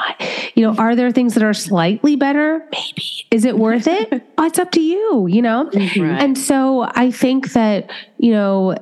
You 0.56 0.62
know, 0.62 0.74
are 0.76 0.96
there 0.96 1.12
things 1.12 1.34
that 1.34 1.42
are 1.42 1.54
slightly 1.54 2.16
better? 2.16 2.66
Maybe. 2.72 3.26
Is 3.30 3.44
it 3.44 3.58
worth 3.58 3.86
it? 3.86 4.08
oh, 4.38 4.44
it's 4.44 4.58
up 4.58 4.72
to 4.72 4.80
you, 4.80 5.26
you 5.26 5.42
know? 5.42 5.70
Right. 5.74 5.96
And 5.96 6.36
so 6.36 6.88
I 6.94 7.10
think 7.10 7.52
that, 7.52 7.90
you 8.18 8.32
know, 8.32 8.74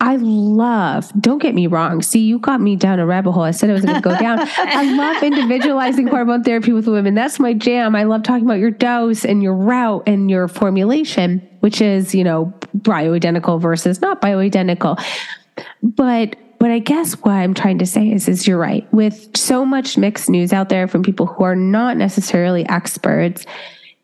I 0.00 0.16
love, 0.16 1.10
don't 1.18 1.40
get 1.40 1.54
me 1.54 1.66
wrong. 1.66 2.02
See, 2.02 2.20
you 2.20 2.38
got 2.38 2.60
me 2.60 2.76
down 2.76 3.00
a 3.00 3.06
rabbit 3.06 3.32
hole. 3.32 3.44
I 3.44 3.50
said 3.50 3.70
I 3.70 3.72
was 3.72 3.84
going 3.84 3.96
to 3.96 4.02
go 4.02 4.16
down. 4.18 4.40
I 4.58 4.94
love 4.94 5.22
individualizing 5.22 6.06
hormone 6.06 6.44
therapy 6.44 6.72
with 6.72 6.86
women. 6.86 7.14
That's 7.14 7.40
my 7.40 7.54
jam. 7.54 7.96
I 7.96 8.02
love 8.02 8.22
talking 8.22 8.44
about 8.44 8.58
your 8.58 8.70
dose 8.70 9.24
and 9.24 9.42
your 9.42 9.54
route 9.54 10.02
and 10.06 10.30
your 10.30 10.48
formulation, 10.48 11.40
which 11.60 11.80
is, 11.80 12.14
you 12.14 12.22
know, 12.22 12.52
bioidentical 12.76 13.60
versus 13.60 14.02
not 14.02 14.20
bioidentical. 14.20 15.02
But 15.82 16.36
but 16.58 16.70
I 16.70 16.78
guess 16.78 17.14
what 17.14 17.32
I'm 17.32 17.54
trying 17.54 17.78
to 17.78 17.86
say 17.86 18.10
is, 18.10 18.28
is 18.28 18.46
you're 18.46 18.58
right. 18.58 18.90
With 18.92 19.36
so 19.36 19.64
much 19.64 19.96
mixed 19.96 20.28
news 20.28 20.52
out 20.52 20.68
there 20.68 20.88
from 20.88 21.02
people 21.02 21.26
who 21.26 21.44
are 21.44 21.56
not 21.56 21.96
necessarily 21.96 22.68
experts, 22.68 23.46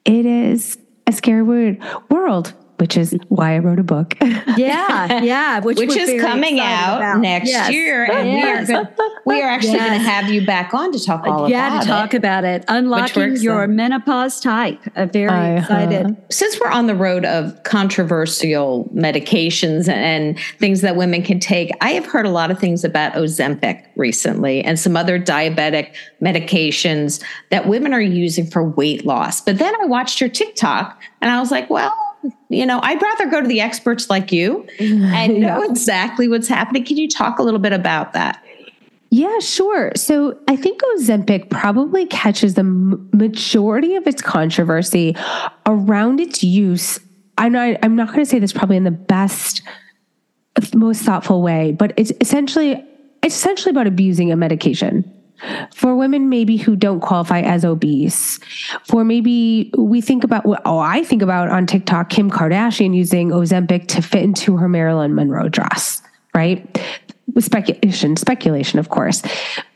it 0.05 0.27
is 0.27 0.79
a 1.07 1.13
scary 1.13 1.43
word 1.43 1.79
world 2.11 2.55
which 2.83 2.97
is 2.97 3.17
why 3.29 3.55
I 3.55 3.61
wrote 3.61 3.79
a 3.79 3.85
book. 3.85 4.17
yeah, 4.57 5.23
yeah, 5.23 5.61
which, 5.63 5.79
which 5.79 5.95
is 5.95 6.21
coming 6.21 6.59
out 6.59 6.97
about. 6.97 7.21
next 7.21 7.49
yes. 7.49 7.71
year, 7.71 8.11
and 8.11 8.29
yes. 8.29 8.69
we 8.69 8.75
are 8.75 8.83
good, 8.83 8.95
we 9.25 9.41
are 9.41 9.49
actually 9.49 9.75
yes. 9.75 9.89
going 9.89 10.01
to 10.01 10.05
have 10.05 10.29
you 10.29 10.45
back 10.45 10.75
on 10.75 10.91
to 10.91 10.99
talk 10.99 11.25
all 11.25 11.49
yeah, 11.49 11.69
about 11.69 11.83
to 11.83 11.87
talk 11.87 12.15
about 12.15 12.43
it, 12.43 12.65
unlocking 12.67 13.37
your 13.37 13.69
then. 13.69 13.77
menopause 13.77 14.41
type. 14.41 14.81
I'm 14.97 15.11
very 15.11 15.29
uh-huh. 15.29 15.61
excited. 15.61 16.17
Since 16.29 16.59
we're 16.59 16.73
on 16.73 16.89
the 16.89 16.97
road 16.97 17.25
of 17.25 17.63
controversial 17.63 18.91
medications 18.93 19.89
and 19.89 20.37
things 20.59 20.81
that 20.81 20.97
women 20.97 21.23
can 21.23 21.39
take, 21.39 21.71
I 21.81 21.91
have 21.91 22.07
heard 22.07 22.27
a 22.27 22.31
lot 22.31 22.51
of 22.51 22.59
things 22.59 22.83
about 22.83 23.13
Ozempic 23.13 23.87
recently 23.95 24.61
and 24.65 24.77
some 24.77 24.97
other 24.97 25.21
diabetic 25.21 25.95
medications 26.21 27.23
that 27.51 27.69
women 27.69 27.95
are 27.95 28.01
using 28.01 28.45
for 28.45 28.65
weight 28.65 29.07
loss. 29.07 29.41
But 29.41 29.59
then 29.59 29.73
I 29.81 29.85
watched 29.85 30.21
your 30.21 30.31
TikTok 30.31 31.01
and 31.21 31.31
I 31.31 31.39
was 31.39 31.53
like, 31.53 31.71
well 31.71 31.95
you 32.49 32.67
know, 32.67 32.81
I'd 32.83 33.01
rather 33.01 33.27
go 33.27 33.41
to 33.41 33.49
the 33.49 33.61
experts 33.61 34.11
like 34.11 34.33
you 34.33 34.67
and 34.79 35.41
know 35.41 35.63
exactly 35.63 36.29
what's 36.29 36.49
happening. 36.49 36.85
Can 36.85 36.97
you 36.97 37.09
talk 37.09 37.39
a 37.39 37.43
little 37.43 37.61
bit 37.61 37.73
about 37.73 38.13
that? 38.13 38.43
Yeah, 39.11 39.41
sure. 39.41 39.93
So 39.95 40.39
I 40.49 40.57
think 40.57 40.81
Ozempic 40.81 41.51
probably 41.51 42.07
catches 42.07 42.55
the 42.55 42.65
majority 42.65 43.95
of 43.95 44.07
its 44.07 44.23
controversy 44.23 45.15
around 45.67 46.19
its 46.19 46.43
use. 46.43 46.99
I'm 47.37 47.53
not, 47.53 47.77
I'm 47.83 47.95
not 47.95 48.09
going 48.09 48.21
to 48.21 48.27
say 48.27 48.39
this 48.39 48.55
probably 48.55 48.79
in 48.79 48.85
the 48.85 48.91
best, 48.91 49.63
most 50.75 51.03
thoughtful 51.03 51.43
way, 51.43 51.73
but 51.73 51.93
it's 51.99 52.11
essentially, 52.23 52.83
it's 53.23 53.35
essentially 53.35 53.71
about 53.71 53.87
abusing 53.87 54.33
a 54.33 54.37
medication 54.37 55.13
for 55.75 55.95
women 55.97 56.29
maybe 56.29 56.57
who 56.57 56.77
don't 56.77 57.01
qualify 57.01 57.41
as 57.41 57.65
obese 57.65 58.39
for 58.85 59.05
maybe 59.05 59.71
we 59.77 60.01
think 60.01 60.25
about 60.25 60.45
what 60.47 60.63
oh 60.65 60.79
i 60.79 61.03
think 61.03 61.23
about 61.23 61.49
on 61.49 61.67
tiktok 61.67 62.09
kim 62.11 62.31
kardashian 62.31 62.95
using 62.95 63.31
ozempic 63.31 63.87
to 63.89 64.03
fit 64.03 64.23
into 64.23 64.57
her 64.57 64.69
marilyn 64.69 65.15
monroe 65.15 65.49
dress 65.49 66.03
right? 66.35 66.81
With 67.35 67.45
speculation 67.45 68.17
speculation 68.17 68.79
of 68.79 68.89
course 68.89 69.23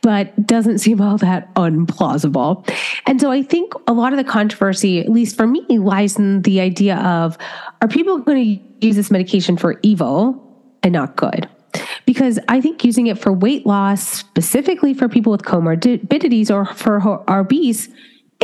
but 0.03 0.47
doesn't 0.47 0.79
seem 0.79 1.01
all 1.01 1.17
that 1.19 1.53
unplausible. 1.55 2.69
And 3.07 3.21
so 3.21 3.31
i 3.31 3.43
think 3.43 3.73
a 3.87 3.93
lot 3.93 4.13
of 4.13 4.19
the 4.19 4.25
controversy 4.25 5.01
at 5.01 5.09
least 5.09 5.37
for 5.37 5.47
me 5.47 5.65
lies 5.71 6.19
in 6.19 6.43
the 6.43 6.61
idea 6.61 6.97
of 6.97 7.39
are 7.81 7.89
people 7.89 8.19
going 8.19 8.59
to 8.59 8.87
use 8.87 8.97
this 8.97 9.11
medication 9.11 9.57
for 9.57 9.79
evil 9.83 10.43
and 10.83 10.93
not 10.93 11.17
good 11.17 11.49
because 12.05 12.39
I 12.49 12.61
think 12.61 12.85
using 12.85 13.07
it 13.07 13.19
for 13.19 13.33
weight 13.33 13.67
loss, 13.67 14.03
specifically 14.03 14.95
for 14.95 15.09
people 15.09 15.33
with 15.33 15.43
comorbidities 15.43 16.51
or 16.51 16.65
for 16.67 17.25
obese, 17.31 17.89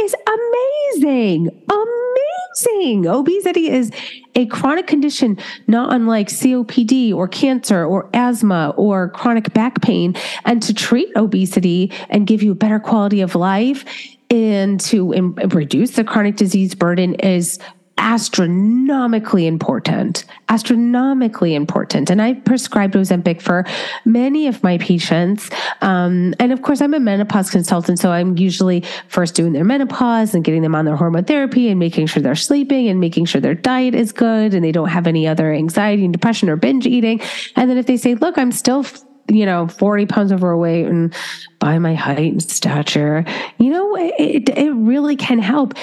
is 0.00 0.14
amazing. 0.26 1.50
Amazing. 1.70 3.06
Obesity 3.06 3.70
is 3.70 3.90
a 4.34 4.46
chronic 4.46 4.86
condition, 4.86 5.38
not 5.66 5.92
unlike 5.92 6.28
COPD 6.28 7.14
or 7.14 7.28
cancer 7.28 7.84
or 7.84 8.08
asthma 8.14 8.74
or 8.76 9.10
chronic 9.10 9.52
back 9.52 9.82
pain. 9.82 10.14
And 10.44 10.62
to 10.62 10.74
treat 10.74 11.08
obesity 11.16 11.92
and 12.08 12.26
give 12.26 12.42
you 12.42 12.52
a 12.52 12.54
better 12.54 12.78
quality 12.78 13.20
of 13.20 13.34
life 13.34 13.84
and 14.30 14.80
to 14.80 15.12
reduce 15.50 15.92
the 15.92 16.04
chronic 16.04 16.36
disease 16.36 16.74
burden 16.74 17.14
is 17.16 17.58
astronomically 18.02 19.46
important, 19.46 20.24
astronomically 20.48 21.54
important. 21.54 22.10
And 22.10 22.20
I 22.20 22.34
prescribed 22.34 22.94
Ozempic 22.94 23.40
for 23.40 23.64
many 24.04 24.48
of 24.48 24.60
my 24.64 24.76
patients. 24.78 25.48
Um, 25.82 26.34
and 26.40 26.52
of 26.52 26.62
course, 26.62 26.80
I'm 26.80 26.94
a 26.94 27.00
menopause 27.00 27.48
consultant, 27.48 28.00
so 28.00 28.10
I'm 28.10 28.36
usually 28.36 28.82
first 29.06 29.36
doing 29.36 29.52
their 29.52 29.64
menopause 29.64 30.34
and 30.34 30.42
getting 30.42 30.62
them 30.62 30.74
on 30.74 30.84
their 30.84 30.96
hormone 30.96 31.24
therapy 31.24 31.68
and 31.68 31.78
making 31.78 32.08
sure 32.08 32.20
they're 32.20 32.34
sleeping 32.34 32.88
and 32.88 32.98
making 32.98 33.26
sure 33.26 33.40
their 33.40 33.54
diet 33.54 33.94
is 33.94 34.10
good 34.10 34.52
and 34.52 34.64
they 34.64 34.72
don't 34.72 34.88
have 34.88 35.06
any 35.06 35.28
other 35.28 35.52
anxiety 35.52 36.04
and 36.04 36.12
depression 36.12 36.50
or 36.50 36.56
binge 36.56 36.86
eating. 36.86 37.20
And 37.54 37.70
then 37.70 37.78
if 37.78 37.86
they 37.86 37.96
say, 37.96 38.16
look, 38.16 38.36
I'm 38.36 38.50
still 38.50 38.84
you 39.28 39.46
know, 39.46 39.68
40 39.68 40.06
pounds 40.06 40.32
overweight 40.32 40.86
and 40.86 41.14
by 41.60 41.78
my 41.78 41.94
height 41.94 42.32
and 42.32 42.42
stature, 42.42 43.24
you 43.58 43.70
know, 43.70 43.96
it, 43.96 44.48
it 44.48 44.72
really 44.72 45.16
can 45.16 45.38
help. 45.38 45.74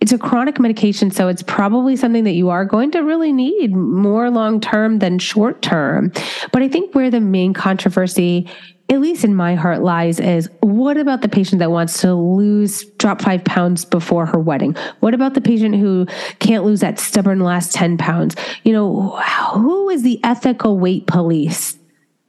It's 0.00 0.12
a 0.12 0.18
chronic 0.18 0.60
medication, 0.60 1.10
so 1.10 1.28
it's 1.28 1.42
probably 1.42 1.96
something 1.96 2.24
that 2.24 2.32
you 2.32 2.50
are 2.50 2.64
going 2.64 2.90
to 2.92 3.00
really 3.00 3.32
need 3.32 3.74
more 3.74 4.30
long 4.30 4.60
term 4.60 5.00
than 5.00 5.18
short 5.18 5.60
term. 5.60 6.12
But 6.52 6.62
I 6.62 6.68
think 6.68 6.94
where 6.94 7.10
the 7.10 7.20
main 7.20 7.52
controversy 7.52 8.48
at 8.90 9.00
least 9.00 9.22
in 9.22 9.34
my 9.34 9.54
heart 9.54 9.82
lies 9.82 10.18
is 10.18 10.48
what 10.60 10.96
about 10.96 11.20
the 11.20 11.28
patient 11.28 11.58
that 11.58 11.70
wants 11.70 12.00
to 12.00 12.14
lose 12.14 12.84
drop 12.96 13.20
five 13.20 13.44
pounds 13.44 13.84
before 13.84 14.24
her 14.24 14.38
wedding? 14.38 14.74
What 15.00 15.12
about 15.12 15.34
the 15.34 15.42
patient 15.42 15.74
who 15.76 16.06
can't 16.38 16.64
lose 16.64 16.80
that 16.80 16.98
stubborn 16.98 17.40
last 17.40 17.74
10 17.74 17.98
pounds? 17.98 18.34
You 18.64 18.72
know 18.72 19.10
who 19.52 19.90
is 19.90 20.02
the 20.02 20.18
ethical 20.24 20.78
weight 20.78 21.06
police 21.06 21.76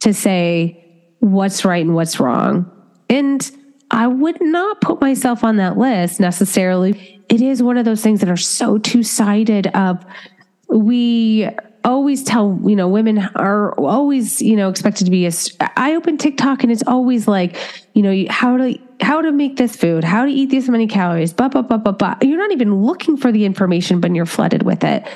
to 0.00 0.12
say 0.12 0.84
what's 1.20 1.64
right 1.64 1.84
and 1.84 1.94
what's 1.94 2.20
wrong? 2.20 2.70
And 3.08 3.50
i 3.92 4.06
would 4.06 4.40
not 4.40 4.80
put 4.80 5.00
myself 5.00 5.42
on 5.42 5.56
that 5.56 5.76
list 5.76 6.20
necessarily 6.20 7.19
it 7.30 7.40
is 7.40 7.62
one 7.62 7.78
of 7.78 7.84
those 7.84 8.02
things 8.02 8.20
that 8.20 8.28
are 8.28 8.36
so 8.36 8.76
two-sided 8.76 9.68
of 9.68 10.04
we 10.68 11.48
always 11.84 12.22
tell 12.22 12.60
you 12.66 12.76
know 12.76 12.88
women 12.88 13.18
are 13.36 13.72
always 13.78 14.42
you 14.42 14.54
know 14.54 14.68
expected 14.68 15.06
to 15.06 15.10
be 15.10 15.26
a 15.26 15.32
i 15.76 15.94
open 15.94 16.18
tiktok 16.18 16.62
and 16.62 16.70
it's 16.70 16.82
always 16.86 17.26
like 17.26 17.56
you 17.94 18.02
know 18.02 18.26
how 18.28 18.56
to 18.56 18.78
how 19.00 19.22
to 19.22 19.32
make 19.32 19.56
this 19.56 19.76
food 19.76 20.04
how 20.04 20.24
to 20.24 20.30
eat 20.30 20.50
this 20.50 20.68
many 20.68 20.86
calories 20.86 21.32
blah 21.32 21.48
blah 21.48 21.62
blah 21.62 21.78
blah 21.78 21.92
blah. 21.92 22.14
You're 22.20 22.38
not 22.38 22.52
even 22.52 22.82
looking 22.82 23.16
for 23.16 23.32
the 23.32 23.44
information 23.44 24.00
but 24.00 24.14
you're 24.14 24.26
flooded 24.26 24.62
with 24.62 24.84
it. 24.84 25.06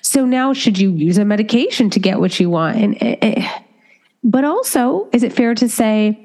So 0.00 0.24
now 0.24 0.52
should 0.54 0.78
you 0.78 0.92
use 0.92 1.18
a 1.18 1.24
medication 1.24 1.90
to 1.90 2.00
get 2.00 2.20
what 2.20 2.40
you 2.40 2.48
want? 2.48 2.76
And 2.78 2.96
eh, 3.02 3.16
eh, 3.20 3.60
but 4.22 4.44
also 4.44 5.08
is 5.12 5.22
it 5.22 5.32
fair 5.32 5.54
to 5.56 5.68
say 5.68 6.23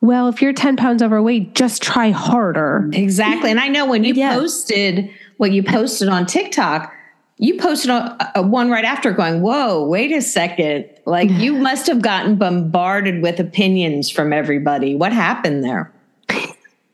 well 0.00 0.28
if 0.28 0.42
you're 0.42 0.52
10 0.52 0.76
pounds 0.76 1.02
overweight 1.02 1.54
just 1.54 1.82
try 1.82 2.10
harder 2.10 2.88
exactly 2.92 3.50
and 3.50 3.60
i 3.60 3.68
know 3.68 3.86
when 3.86 4.04
you 4.04 4.14
yeah. 4.14 4.34
posted 4.34 5.10
what 5.36 5.52
you 5.52 5.62
posted 5.62 6.08
on 6.08 6.26
tiktok 6.26 6.92
you 7.38 7.58
posted 7.58 7.90
a, 7.90 8.32
a, 8.36 8.42
one 8.42 8.70
right 8.70 8.84
after 8.84 9.10
going, 9.10 9.42
whoa, 9.42 9.86
wait 9.86 10.12
a 10.12 10.22
second. 10.22 10.88
Like 11.04 11.30
you 11.30 11.52
must 11.58 11.86
have 11.88 12.00
gotten 12.00 12.36
bombarded 12.36 13.22
with 13.22 13.40
opinions 13.40 14.10
from 14.10 14.32
everybody. 14.32 14.94
What 14.94 15.12
happened 15.12 15.64
there? 15.64 15.92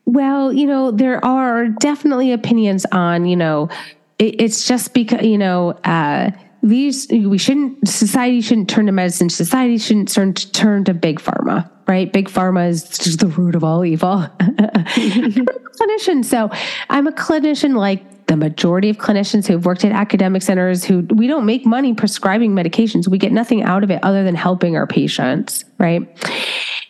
Well, 0.05 0.51
you 0.51 0.65
know, 0.65 0.91
there 0.91 1.23
are 1.23 1.67
definitely 1.67 2.33
opinions 2.33 2.85
on, 2.91 3.25
you 3.25 3.35
know, 3.35 3.69
it, 4.19 4.41
it's 4.41 4.67
just 4.67 4.93
because, 4.93 5.23
you 5.25 5.37
know, 5.37 5.71
uh, 5.83 6.31
these 6.63 7.07
we 7.09 7.37
shouldn't 7.37 7.87
society 7.87 8.41
shouldn't 8.41 8.69
turn 8.69 8.85
to 8.85 8.91
medicine 8.91 9.29
society 9.29 9.79
shouldn't 9.79 10.11
turn 10.11 10.31
to, 10.33 10.51
turn 10.51 10.83
to 10.83 10.93
big 10.93 11.19
pharma 11.19 11.67
right? 11.87 12.11
Big 12.11 12.29
pharma 12.29 12.69
is 12.69 12.83
just 12.97 13.19
the 13.19 13.27
root 13.27 13.55
of 13.55 13.63
all 13.63 13.83
evil. 13.85 14.27
Clinician 15.81 16.23
so 16.23 16.49
i'm 16.89 17.07
a 17.07 17.11
clinician 17.11 17.75
like 17.75 18.25
the 18.27 18.37
majority 18.37 18.89
of 18.89 18.97
clinicians 18.97 19.45
who've 19.45 19.65
worked 19.65 19.83
at 19.83 19.91
academic 19.91 20.41
centers 20.41 20.85
who 20.85 21.01
we 21.09 21.27
don't 21.27 21.45
make 21.45 21.65
money 21.65 21.93
prescribing 21.93 22.51
medications. 22.51 23.05
We 23.05 23.17
get 23.17 23.33
nothing 23.33 23.63
out 23.63 23.83
of 23.83 23.91
it 23.91 23.99
other 24.03 24.23
than 24.23 24.35
helping 24.35 24.77
our 24.77 24.87
patients, 24.87 25.65
right? 25.81 26.07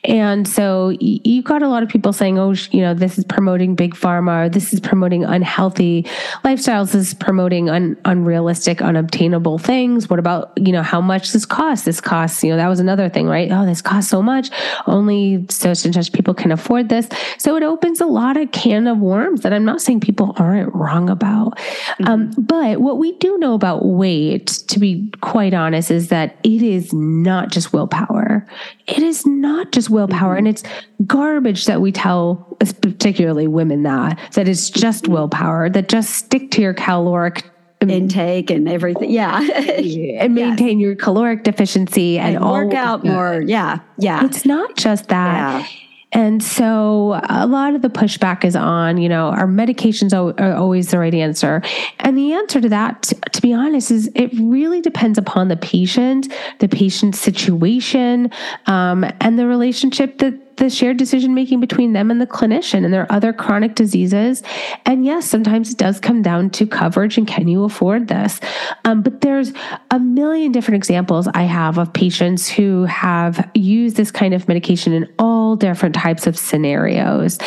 And 0.04 0.48
so 0.48 0.96
you've 1.00 1.46
got 1.46 1.62
a 1.62 1.68
lot 1.68 1.84
of 1.84 1.90
people 1.90 2.12
saying, 2.12 2.40
oh, 2.40 2.56
you 2.72 2.82
know, 2.82 2.96
this 2.96 3.20
is 3.20 3.24
promoting 3.24 3.76
big 3.76 3.94
pharma, 3.94 4.46
or 4.46 4.50
this 4.50 4.74
is 4.74 4.80
promoting 4.80 5.24
unhealthy 5.24 6.08
lifestyles, 6.44 6.94
this 6.94 7.10
is 7.10 7.14
promoting 7.14 7.70
un- 7.70 7.96
unrealistic, 8.06 8.82
unobtainable 8.82 9.60
things. 9.60 10.10
What 10.10 10.18
about, 10.18 10.54
you 10.58 10.72
know, 10.72 10.82
how 10.82 11.02
much 11.02 11.34
this 11.34 11.46
costs? 11.46 11.86
This 11.86 12.02
costs, 12.02 12.44
you 12.44 12.50
know, 12.50 12.58
that 12.58 12.68
was 12.68 12.80
another 12.80 13.10
thing, 13.10 13.28
right? 13.28 13.52
Oh, 13.52 13.64
this 13.64 13.84
costs 13.84 14.10
so 14.10 14.24
much. 14.24 14.50
Only 14.88 15.46
such 15.50 15.86
and 15.86 15.94
such 15.94 16.12
people 16.14 16.34
can 16.34 16.52
afford 16.52 16.90
this. 16.90 17.08
So 17.38 17.56
it 17.56 17.62
opens 17.62 18.02
a 18.02 18.08
lot 18.08 18.38
of 18.38 18.52
can 18.52 18.88
of 18.88 18.98
worms 18.98 19.42
that 19.42 19.54
I'm 19.54 19.66
not 19.66 19.82
saying 19.82 20.00
people 20.00 20.34
aren't 20.38 20.74
wrong 20.74 21.12
about. 21.12 21.58
Mm-hmm. 21.58 22.08
Um, 22.08 22.32
but 22.40 22.82
what 22.82 22.98
we 22.98 23.12
do 23.20 23.38
know 23.38 23.54
about 23.54 23.86
weight, 23.86 24.48
to 24.48 24.80
be 24.80 25.12
quite 25.22 25.54
honest, 25.54 25.92
is 25.92 26.08
that 26.08 26.38
it 26.44 26.64
is 26.64 26.92
not 26.92 27.52
just 27.52 27.72
willpower. 27.72 28.48
It 28.88 29.00
is 29.00 29.26
not 29.26 29.72
just 29.72 29.89
willpower. 29.89 30.36
And 30.36 30.48
mm-hmm. 30.48 30.65
it's 30.65 31.08
garbage 31.08 31.65
that 31.65 31.82
we 31.82 31.91
tell, 31.91 32.58
particularly 32.82 33.48
women, 33.48 33.84
that, 33.84 34.20
that 34.34 34.48
it's 34.48 34.70
just 34.70 35.08
willpower, 35.08 35.70
that 35.70 35.89
just 35.89 36.15
stick 36.15 36.52
to 36.52 36.62
your 36.62 36.74
caloric 36.74 37.50
um, 37.82 37.89
intake 37.89 38.50
and 38.50 38.67
everything. 38.67 39.10
Yeah. 39.12 39.39
and 39.41 40.36
maintain 40.36 40.80
yes. 40.80 40.86
your 40.86 40.96
caloric 40.96 41.44
deficiency 41.44 42.20
and, 42.20 42.38
and 42.38 42.46
work 42.46 42.74
out 42.74 43.04
more. 43.04 43.41
Yeah. 43.41 43.80
Yeah. 43.98 44.26
It's 44.26 44.46
not 44.46 44.76
just 44.78 45.08
that. 45.10 45.62
Yeah. 45.62 45.67
And 46.13 46.43
so 46.43 47.21
a 47.30 47.47
lot 47.47 47.74
of 47.74 47.82
the 47.82 47.89
pushback 47.89 48.43
is 48.43 48.56
on, 48.56 48.97
you 48.97 49.08
know, 49.08 49.28
our 49.30 49.47
medications 49.47 50.13
are 50.13 50.56
always 50.56 50.91
the 50.91 51.00
right 51.00 51.13
answer. 51.13 51.62
And 52.00 52.17
the 52.17 52.34
answer 52.34 52.60
to 52.60 52.69
that, 52.69 53.04
to 53.32 53.41
be 53.41 53.54
honest, 53.54 53.91
is 53.91 54.10
it 54.15 54.32
really 54.34 54.82
depends 54.82 55.17
upon 55.17 55.47
the 55.47 55.58
patient, 55.58 56.32
the 56.60 56.67
patient's 56.67 57.19
situation, 57.19 58.30
um, 58.67 59.06
and 59.21 59.39
the 59.39 59.47
relationship 59.47 60.17
that 60.17 60.52
the 60.58 60.69
shared 60.69 60.97
decision 60.97 61.34
making 61.34 61.60
between 61.60 61.93
them 61.93 62.12
and 62.12 62.21
the 62.21 62.28
clinician 62.28 62.86
and 62.86 62.93
their 62.93 63.12
other 63.12 63.34
chronic 63.34 63.74
diseases. 63.74 64.43
And 64.86 65.04
yes, 65.04 65.26
sometimes 65.26 65.71
it 65.71 65.78
does 65.80 66.00
come 66.00 66.21
down 66.21 66.52
to 66.52 66.67
coverage 66.67 67.17
and 67.17 67.28
can 67.28 67.47
you 67.47 67.63
afford 67.63 68.10
this? 68.10 68.39
Um, 68.86 69.02
but 69.02 69.21
there's 69.21 69.54
a 69.89 70.00
million 70.00 70.52
different 70.52 70.76
examples 70.76 71.28
I 71.34 71.43
have 71.43 71.80
of 71.80 71.91
patients 71.93 72.47
who 72.47 72.84
have 72.84 73.50
used 73.56 73.95
this 73.95 74.12
kind 74.12 74.36
of 74.36 74.47
medication 74.47 74.93
in 74.93 75.12
all 75.17 75.31
different 75.56 75.96
types 75.96 76.28
of 76.28 76.38
scenarios. 76.38 77.38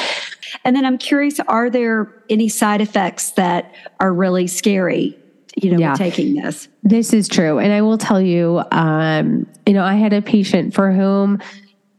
And 0.64 0.75
then 0.75 0.85
I'm 0.85 0.99
curious, 0.99 1.40
are 1.40 1.69
there 1.69 2.12
any 2.31 2.49
side 2.49 2.81
effects 2.81 3.33
that 3.33 3.75
are 4.01 4.12
really 4.12 4.47
scary 4.47 5.19
you 5.57 5.71
know, 5.71 5.79
yeah. 5.79 5.95
taking 5.95 6.35
this. 6.35 6.69
This 6.83 7.12
is 7.12 7.29
true. 7.29 7.59
And 7.59 7.73
I 7.73 7.83
will 7.83 7.99
tell 7.99 8.21
you, 8.21 8.62
um, 8.73 9.47
you 9.67 9.73
know, 9.73 9.85
I 9.85 9.95
had 9.95 10.12
a 10.12 10.23
patient 10.23 10.75
for 10.75 10.93
whom 10.93 11.40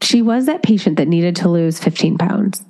she 0.02 0.22
was 0.22 0.46
that 0.46 0.62
patient 0.63 0.98
that 0.98 1.08
needed 1.08 1.36
to 1.38 1.50
lose 1.50 1.80
15 1.80 2.18
pounds. 2.18 2.63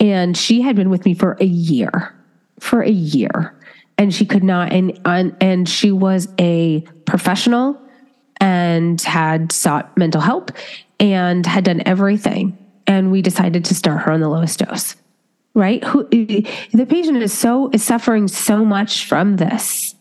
And 0.00 0.36
she 0.36 0.62
had 0.62 0.76
been 0.76 0.90
with 0.90 1.04
me 1.04 1.14
for 1.14 1.36
a 1.40 1.44
year, 1.44 2.14
for 2.60 2.82
a 2.82 2.90
year. 2.90 3.54
And 3.96 4.14
she 4.14 4.24
could 4.24 4.44
not, 4.44 4.72
and, 4.72 4.98
and 5.04 5.68
she 5.68 5.90
was 5.90 6.28
a 6.38 6.82
professional 7.04 7.80
and 8.40 9.00
had 9.00 9.50
sought 9.50 9.96
mental 9.96 10.20
help 10.20 10.52
and 11.00 11.44
had 11.44 11.64
done 11.64 11.82
everything. 11.84 12.56
And 12.88 13.12
we 13.12 13.22
decided 13.22 13.64
to 13.66 13.74
start 13.74 14.02
her 14.02 14.10
on 14.10 14.18
the 14.18 14.28
lowest 14.28 14.58
dose, 14.58 14.96
right? 15.54 15.84
Who, 15.84 16.08
the 16.08 16.86
patient 16.88 17.18
is 17.18 17.32
so, 17.32 17.70
is 17.72 17.84
suffering 17.84 18.26
so 18.26 18.64
much 18.64 19.06
from 19.06 19.36
this 19.36 19.94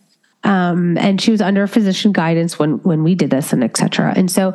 um, 0.47 0.97
and 0.97 1.21
she 1.21 1.32
was 1.32 1.41
under 1.41 1.67
physician 1.67 2.13
guidance 2.13 2.58
when 2.58 2.78
when 2.84 3.04
we 3.04 3.15
did 3.15 3.30
this 3.30 3.52
and 3.54 3.63
etc. 3.63 4.13
And 4.15 4.32
so 4.32 4.54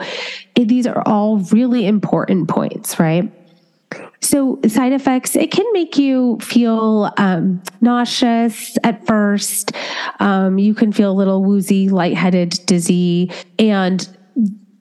it, 0.54 0.66
these 0.68 0.86
are 0.86 1.02
all 1.06 1.38
really 1.52 1.86
important 1.86 2.48
points, 2.48 2.98
right? 2.98 3.30
So 4.22 4.58
side 4.66 4.92
effects, 4.92 5.36
it 5.36 5.50
can 5.50 5.66
make 5.72 5.98
you 5.98 6.38
feel 6.40 7.12
um, 7.18 7.62
nauseous 7.82 8.78
at 8.84 9.06
first. 9.06 9.72
Um, 10.18 10.58
you 10.58 10.74
can 10.74 10.92
feel 10.92 11.10
a 11.10 11.12
little 11.12 11.44
woozy, 11.44 11.90
lightheaded, 11.90 12.60
dizzy, 12.64 13.30
and 13.58 14.08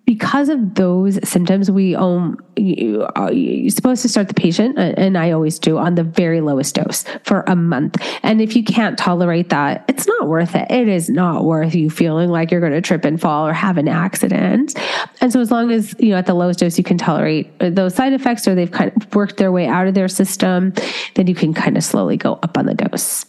because 0.05 0.49
of 0.49 0.75
those 0.75 1.19
symptoms, 1.27 1.69
we 1.69 1.95
um 1.95 2.37
you, 2.57 3.07
are 3.15 3.31
supposed 3.69 4.01
to 4.01 4.09
start 4.09 4.27
the 4.27 4.33
patient, 4.33 4.77
and 4.77 5.17
I 5.17 5.31
always 5.31 5.59
do 5.59 5.77
on 5.77 5.95
the 5.95 6.03
very 6.03 6.41
lowest 6.41 6.75
dose 6.75 7.05
for 7.23 7.43
a 7.47 7.55
month. 7.55 7.97
And 8.23 8.41
if 8.41 8.55
you 8.55 8.63
can't 8.63 8.97
tolerate 8.97 9.49
that, 9.49 9.85
it's 9.87 10.07
not 10.07 10.27
worth 10.27 10.55
it. 10.55 10.69
It 10.69 10.87
is 10.87 11.09
not 11.09 11.45
worth 11.45 11.75
you 11.75 11.89
feeling 11.89 12.29
like 12.29 12.51
you're 12.51 12.59
going 12.59 12.73
to 12.73 12.81
trip 12.81 13.05
and 13.05 13.21
fall 13.21 13.47
or 13.47 13.53
have 13.53 13.77
an 13.77 13.87
accident. 13.87 14.77
And 15.21 15.31
so, 15.31 15.39
as 15.39 15.51
long 15.51 15.71
as 15.71 15.95
you 15.99 16.09
know 16.09 16.17
at 16.17 16.25
the 16.25 16.33
lowest 16.33 16.59
dose 16.59 16.77
you 16.77 16.83
can 16.83 16.97
tolerate 16.97 17.51
those 17.59 17.95
side 17.95 18.13
effects, 18.13 18.47
or 18.47 18.55
they've 18.55 18.71
kind 18.71 18.91
of 18.95 19.15
worked 19.15 19.37
their 19.37 19.51
way 19.51 19.67
out 19.67 19.87
of 19.87 19.93
their 19.93 20.07
system, 20.07 20.73
then 21.15 21.27
you 21.27 21.35
can 21.35 21.53
kind 21.53 21.77
of 21.77 21.83
slowly 21.83 22.17
go 22.17 22.33
up 22.43 22.57
on 22.57 22.65
the 22.65 22.73
dose. 22.73 23.25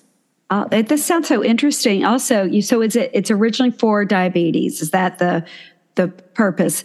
Uh, 0.52 0.66
this 0.82 1.02
sounds 1.02 1.28
so 1.28 1.42
interesting. 1.42 2.04
Also, 2.04 2.44
you 2.44 2.60
so 2.60 2.82
is 2.82 2.94
it? 2.94 3.10
it's 3.14 3.30
originally 3.30 3.70
for 3.70 4.04
diabetes. 4.04 4.82
Is 4.82 4.90
that 4.90 5.18
the 5.18 5.46
the 5.94 6.08
purpose. 6.08 6.84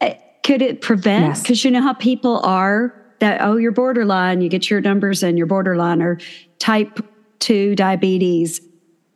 Uh, 0.00 0.14
could 0.42 0.62
it 0.62 0.80
prevent? 0.80 1.34
Because 1.34 1.58
yes. 1.58 1.64
you 1.64 1.70
know 1.70 1.82
how 1.82 1.94
people 1.94 2.40
are 2.40 2.94
that, 3.18 3.40
oh, 3.40 3.56
you're 3.56 3.72
borderline, 3.72 4.40
you 4.40 4.48
get 4.48 4.68
your 4.70 4.80
numbers 4.80 5.22
and 5.22 5.38
you're 5.38 5.46
borderline 5.46 6.02
or 6.02 6.18
type 6.58 7.00
2 7.40 7.74
diabetes. 7.74 8.60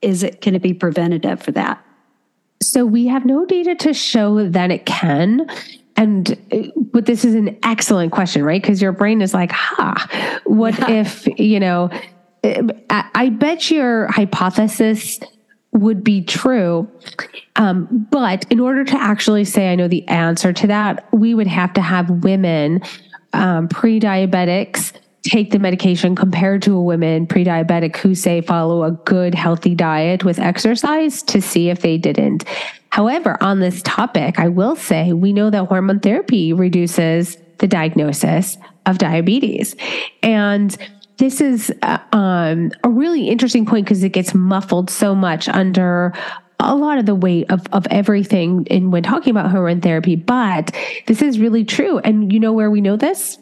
Is 0.03 0.22
it, 0.22 0.40
can 0.40 0.55
it 0.55 0.62
be 0.62 0.72
preventative 0.72 1.42
for 1.42 1.53
that? 1.53 1.85
So 2.62 2.85
we 2.85 3.07
have 3.07 3.24
no 3.24 3.44
data 3.46 3.74
to 3.76 3.94
show 3.94 4.48
that 4.48 4.70
it 4.70 4.87
can. 4.87 5.46
And 5.96 6.38
but 6.92 7.07
this 7.07 7.24
is 7.24 7.35
an 7.35 7.59
excellent 7.62 8.12
question, 8.12 8.42
right? 8.42 8.61
Because 8.61 8.81
your 8.81 8.92
brain 8.92 9.20
is 9.20 9.35
like, 9.35 9.53
ha, 9.53 10.40
what 10.44 10.79
yeah. 10.79 10.90
if, 11.00 11.26
you 11.38 11.61
know, 11.61 11.90
I 12.42 13.29
bet 13.31 13.70
your 13.70 14.07
hypothesis 14.07 15.20
would 15.72 16.02
be 16.02 16.22
true. 16.22 16.88
Um, 17.56 18.06
but 18.11 18.44
in 18.50 18.61
order 18.61 18.85
to 18.85 18.96
actually 18.96 19.44
say 19.44 19.72
I 19.72 19.74
know 19.74 19.88
the 19.88 20.06
answer 20.09 20.52
to 20.52 20.66
that, 20.66 21.09
we 21.12 21.35
would 21.35 21.46
have 21.46 21.72
to 21.74 21.80
have 21.80 22.11
women, 22.11 22.80
um, 23.33 23.68
pre 23.68 24.00
diabetics, 24.00 24.92
take 25.22 25.50
the 25.50 25.59
medication 25.59 26.16
compared 26.16 26.62
to 26.62 26.74
a 26.74 26.83
woman 26.83 27.26
pre-diabetic 27.26 27.96
who 27.96 28.14
say 28.14 28.40
follow 28.40 28.85
a 28.85 28.92
good 28.92 29.35
healthy 29.35 29.74
diet 29.74 30.24
with 30.24 30.38
exercise 30.38 31.22
to 31.22 31.40
see 31.42 31.68
if 31.68 31.83
they 31.83 31.98
didn't. 31.98 32.44
However, 32.90 33.37
on 33.42 33.61
this 33.61 33.83
topic, 33.83 34.38
I 34.38 34.48
will 34.48 34.76
say 34.76 35.12
we 35.12 35.33
know 35.33 35.50
that 35.50 35.66
hormone 35.66 36.00
therapy 36.00 36.52
reduces 36.52 37.37
the 37.59 37.68
diagnosis 37.68 38.56
of 38.87 38.98
diabetes. 38.98 39.76
And 40.22 40.76
this 41.20 41.40
is 41.42 41.72
uh, 41.83 41.98
um, 42.12 42.72
a 42.83 42.88
really 42.88 43.28
interesting 43.28 43.66
point 43.66 43.85
because 43.85 44.02
it 44.02 44.09
gets 44.09 44.35
muffled 44.35 44.88
so 44.88 45.14
much 45.14 45.48
under 45.50 46.14
a 46.59 46.74
lot 46.74 46.96
of 46.98 47.04
the 47.04 47.14
weight 47.14 47.50
of, 47.50 47.62
of 47.72 47.87
everything 47.90 48.64
in 48.66 48.90
when 48.90 49.02
talking 49.02 49.30
about 49.30 49.50
hormone 49.50 49.83
therapy, 49.83 50.16
but 50.16 50.74
this 51.06 51.20
is 51.20 51.38
really 51.38 51.64
true. 51.64 51.98
And 51.98 52.33
you 52.33 52.40
know 52.40 52.52
where 52.52 52.70
we 52.70 52.80
know 52.80 52.96
this? 52.96 53.38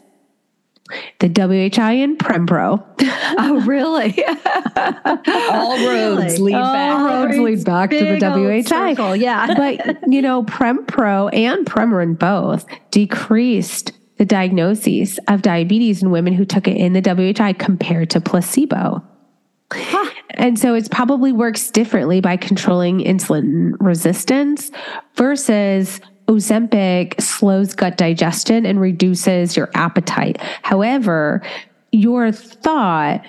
The 1.19 1.29
WHI 1.29 1.91
and 1.93 2.17
Prempro. 2.17 2.83
oh, 3.37 3.61
really? 3.65 4.25
All 5.51 5.87
roads 5.87 6.39
lead 6.39 6.55
All 6.55 6.73
back. 6.73 6.99
roads 6.99 7.37
lead 7.37 7.63
back 7.63 7.91
to 7.91 7.99
the 7.99 8.19
WHI. 8.19 8.61
circle, 8.63 9.15
yeah. 9.15 9.53
but 9.55 10.11
you 10.11 10.21
know, 10.21 10.43
Prempro 10.43 11.33
and 11.33 11.65
Premarin 11.65 12.17
both 12.17 12.65
decreased 12.91 13.93
the 14.19 14.25
diagnoses 14.25 15.17
of 15.29 15.41
diabetes 15.41 16.03
in 16.03 16.11
women 16.11 16.33
who 16.33 16.45
took 16.45 16.67
it 16.67 16.75
in 16.75 16.93
the 16.93 17.01
WHI 17.01 17.53
compared 17.53 18.09
to 18.11 18.21
placebo. 18.21 19.01
And 20.31 20.59
so 20.59 20.73
it 20.75 20.91
probably 20.91 21.31
works 21.31 21.71
differently 21.71 22.19
by 22.19 22.35
controlling 22.35 22.99
insulin 22.99 23.75
resistance 23.79 24.71
versus 25.15 26.01
Ozempic 26.27 27.19
slows 27.19 27.73
gut 27.73 27.97
digestion 27.97 28.65
and 28.65 28.79
reduces 28.79 29.55
your 29.55 29.69
appetite. 29.73 30.37
However, 30.63 31.41
your 31.91 32.31
thought, 32.31 33.25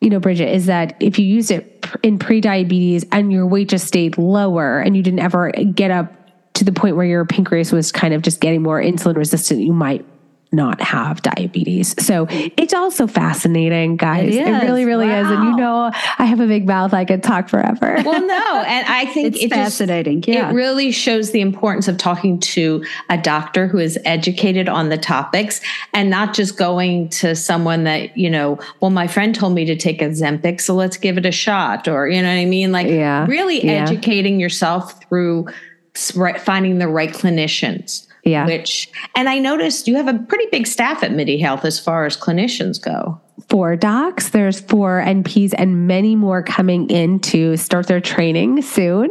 you 0.00 0.08
know, 0.08 0.20
Bridget, 0.20 0.52
is 0.54 0.66
that 0.66 0.96
if 1.00 1.18
you 1.18 1.26
used 1.26 1.50
it 1.50 1.86
in 2.02 2.18
pre-diabetes 2.18 3.04
and 3.12 3.30
your 3.30 3.46
weight 3.46 3.68
just 3.68 3.86
stayed 3.86 4.16
lower 4.16 4.80
and 4.80 4.96
you 4.96 5.02
didn't 5.02 5.20
ever 5.20 5.52
get 5.52 5.90
up 5.90 6.12
to 6.54 6.64
the 6.64 6.72
point 6.72 6.96
where 6.96 7.06
your 7.06 7.26
pancreas 7.26 7.72
was 7.72 7.92
kind 7.92 8.14
of 8.14 8.22
just 8.22 8.40
getting 8.40 8.62
more 8.62 8.80
insulin 8.80 9.16
resistant, 9.16 9.60
you 9.60 9.72
might 9.72 10.04
not 10.52 10.80
have 10.80 11.22
diabetes. 11.22 11.94
So 12.04 12.26
it's 12.30 12.74
also 12.74 13.06
fascinating, 13.06 13.96
guys. 13.96 14.34
It 14.34 14.46
It, 14.48 14.62
really, 14.62 14.84
really 14.84 15.08
is. 15.08 15.26
And 15.30 15.44
you 15.44 15.56
know, 15.56 15.90
I 16.18 16.24
have 16.24 16.40
a 16.40 16.46
big 16.46 16.66
mouth. 16.66 16.92
I 16.92 17.04
could 17.04 17.22
talk 17.22 17.48
forever. 17.48 18.02
Well, 18.10 18.26
no, 18.26 18.62
and 18.66 18.86
I 18.88 19.06
think 19.06 19.28
It's 19.28 19.36
it 19.44 19.48
just- 19.50 19.54
fascinating. 19.54 20.24
Yeah. 20.26 20.50
It 20.50 20.54
really 20.54 20.90
shows 20.90 21.30
the 21.30 21.40
importance 21.40 21.86
of 21.86 21.96
talking 21.98 22.40
to 22.40 22.84
a 23.08 23.16
doctor 23.16 23.68
who 23.68 23.78
is 23.78 23.98
educated 24.04 24.68
on 24.68 24.88
the 24.88 24.98
topics 24.98 25.60
and 25.94 26.10
not 26.10 26.34
just 26.34 26.56
going 26.56 27.08
to 27.10 27.36
someone 27.36 27.84
that, 27.84 28.16
you 28.18 28.28
know, 28.30 28.58
well, 28.80 28.90
my 28.90 29.06
friend 29.06 29.34
told 29.34 29.54
me 29.54 29.64
to 29.66 29.76
take 29.76 30.00
Ozempic, 30.00 30.60
so 30.60 30.74
let's 30.74 30.96
give 30.96 31.16
it 31.18 31.26
a 31.26 31.30
shot. 31.32 31.86
Or, 31.86 32.08
you 32.08 32.20
know 32.22 32.28
what 32.28 32.34
I 32.40 32.44
mean? 32.46 32.72
Like, 32.72 32.88
Yeah. 32.88 33.26
really 33.28 33.64
Yeah. 33.64 33.82
educating 33.84 34.40
yourself 34.40 35.00
through 35.04 35.46
finding 35.94 36.78
the 36.78 36.88
right 36.88 37.12
clinicians. 37.12 38.06
Yeah. 38.24 38.46
Which, 38.46 38.90
and 39.16 39.28
I 39.28 39.38
noticed 39.38 39.88
you 39.88 39.96
have 39.96 40.08
a 40.08 40.18
pretty 40.18 40.46
big 40.50 40.66
staff 40.66 41.02
at 41.02 41.12
MIDI 41.12 41.38
Health 41.38 41.64
as 41.64 41.80
far 41.80 42.04
as 42.06 42.16
clinicians 42.16 42.80
go. 42.80 43.20
four 43.48 43.74
docs. 43.76 44.30
There's 44.30 44.60
four 44.60 45.02
NPs 45.04 45.54
and 45.56 45.86
many 45.86 46.14
more 46.14 46.42
coming 46.42 46.88
in 46.90 47.18
to 47.20 47.56
start 47.56 47.86
their 47.86 48.00
training 48.00 48.62
soon. 48.62 49.10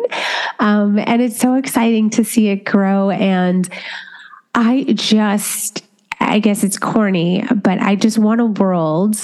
Um, 0.60 1.00
and 1.00 1.22
it's 1.22 1.38
so 1.40 1.56
exciting 1.56 2.10
to 2.12 2.24
see 2.24 2.50
it 2.50 2.66
grow. 2.66 3.10
And 3.10 3.68
I 4.56 4.86
just, 4.96 5.84
I 6.20 6.40
guess 6.40 6.64
it's 6.64 6.78
corny, 6.78 7.44
but 7.54 7.80
I 7.82 7.96
just 7.96 8.18
want 8.18 8.42
a 8.42 8.46
world 8.46 9.18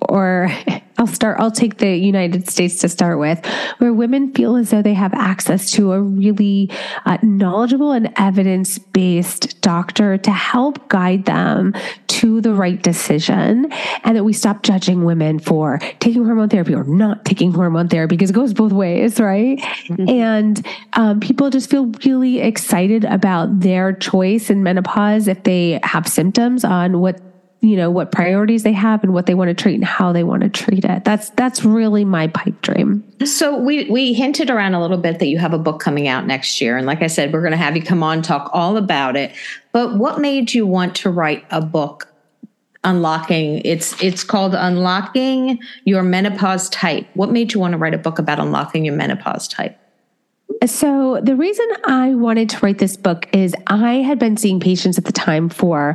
or 0.00 0.50
I'll 0.98 1.06
start, 1.06 1.40
I'll 1.40 1.50
take 1.50 1.78
the 1.78 1.96
United 1.96 2.48
States 2.48 2.76
to 2.80 2.88
start 2.88 3.18
with, 3.18 3.44
where 3.78 3.92
women 3.92 4.32
feel 4.32 4.56
as 4.56 4.70
though 4.70 4.82
they 4.82 4.94
have 4.94 5.14
access 5.14 5.70
to 5.72 5.92
a 5.92 6.00
really 6.00 6.70
uh, 7.06 7.18
knowledgeable 7.22 7.92
and 7.92 8.12
evidence 8.16 8.78
based 8.78 9.60
doctor 9.62 10.18
to 10.18 10.30
help 10.30 10.88
guide 10.88 11.24
them 11.24 11.74
to 12.08 12.40
the 12.40 12.54
right 12.54 12.82
decision. 12.82 13.72
And 14.04 14.16
that 14.16 14.24
we 14.24 14.32
stop 14.32 14.62
judging 14.62 15.04
women 15.04 15.38
for 15.38 15.78
taking 16.00 16.24
hormone 16.24 16.48
therapy 16.48 16.74
or 16.74 16.84
not 16.84 17.24
taking 17.24 17.52
hormone 17.52 17.88
therapy 17.88 18.16
because 18.16 18.30
it 18.30 18.34
goes 18.34 18.52
both 18.52 18.72
ways, 18.72 19.18
right? 19.18 19.60
And 20.08 20.64
um, 20.92 21.20
people 21.20 21.50
just 21.50 21.70
feel 21.70 21.86
really 22.04 22.40
excited 22.40 23.04
about 23.04 23.60
their 23.60 23.92
choice 23.92 24.50
in 24.50 24.62
menopause 24.62 25.28
if 25.28 25.42
they 25.44 25.80
have 25.82 26.06
symptoms 26.06 26.64
on 26.64 27.00
what 27.00 27.20
you 27.62 27.76
know 27.76 27.90
what 27.90 28.12
priorities 28.12 28.64
they 28.64 28.72
have 28.72 29.02
and 29.02 29.14
what 29.14 29.26
they 29.26 29.34
want 29.34 29.48
to 29.48 29.54
treat 29.54 29.76
and 29.76 29.84
how 29.84 30.12
they 30.12 30.24
want 30.24 30.42
to 30.42 30.48
treat 30.48 30.84
it 30.84 31.04
that's 31.04 31.30
that's 31.30 31.64
really 31.64 32.04
my 32.04 32.26
pipe 32.28 32.60
dream 32.60 33.02
So 33.26 33.56
we 33.56 33.88
we 33.88 34.12
hinted 34.12 34.50
around 34.50 34.74
a 34.74 34.80
little 34.80 34.98
bit 34.98 35.18
that 35.18 35.26
you 35.26 35.38
have 35.38 35.52
a 35.52 35.58
book 35.58 35.80
coming 35.80 36.08
out 36.08 36.26
next 36.26 36.60
year, 36.60 36.76
and 36.76 36.86
like 36.86 37.02
I 37.02 37.06
said, 37.06 37.32
we're 37.32 37.40
going 37.40 37.52
to 37.52 37.56
have 37.56 37.76
you 37.76 37.82
come 37.82 38.02
on 38.02 38.22
talk 38.22 38.50
all 38.52 38.76
about 38.76 39.16
it. 39.16 39.32
But 39.72 39.96
what 39.96 40.20
made 40.20 40.52
you 40.52 40.66
want 40.66 40.96
to 40.96 41.10
write 41.10 41.44
a 41.50 41.60
book? 41.60 42.08
Unlocking 42.84 43.62
it's 43.64 44.00
it's 44.02 44.24
called 44.24 44.56
Unlocking 44.56 45.60
Your 45.84 46.02
Menopause 46.02 46.68
Type. 46.70 47.06
What 47.14 47.30
made 47.30 47.54
you 47.54 47.60
want 47.60 47.72
to 47.72 47.78
write 47.78 47.94
a 47.94 47.98
book 47.98 48.18
about 48.18 48.40
unlocking 48.40 48.84
your 48.84 48.96
menopause 48.96 49.46
type? 49.46 49.78
So, 50.66 51.18
the 51.20 51.34
reason 51.34 51.66
I 51.84 52.14
wanted 52.14 52.48
to 52.50 52.58
write 52.60 52.78
this 52.78 52.96
book 52.96 53.28
is 53.32 53.52
I 53.66 53.94
had 53.94 54.20
been 54.20 54.36
seeing 54.36 54.60
patients 54.60 54.96
at 54.96 55.04
the 55.04 55.12
time 55.12 55.48
for 55.48 55.94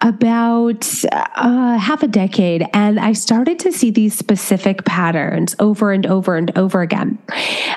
about 0.00 1.04
uh, 1.12 1.76
half 1.76 2.04
a 2.04 2.06
decade, 2.08 2.64
and 2.72 3.00
I 3.00 3.14
started 3.14 3.58
to 3.60 3.72
see 3.72 3.90
these 3.90 4.16
specific 4.16 4.84
patterns 4.84 5.56
over 5.58 5.90
and 5.92 6.06
over 6.06 6.36
and 6.36 6.56
over 6.56 6.82
again. 6.82 7.18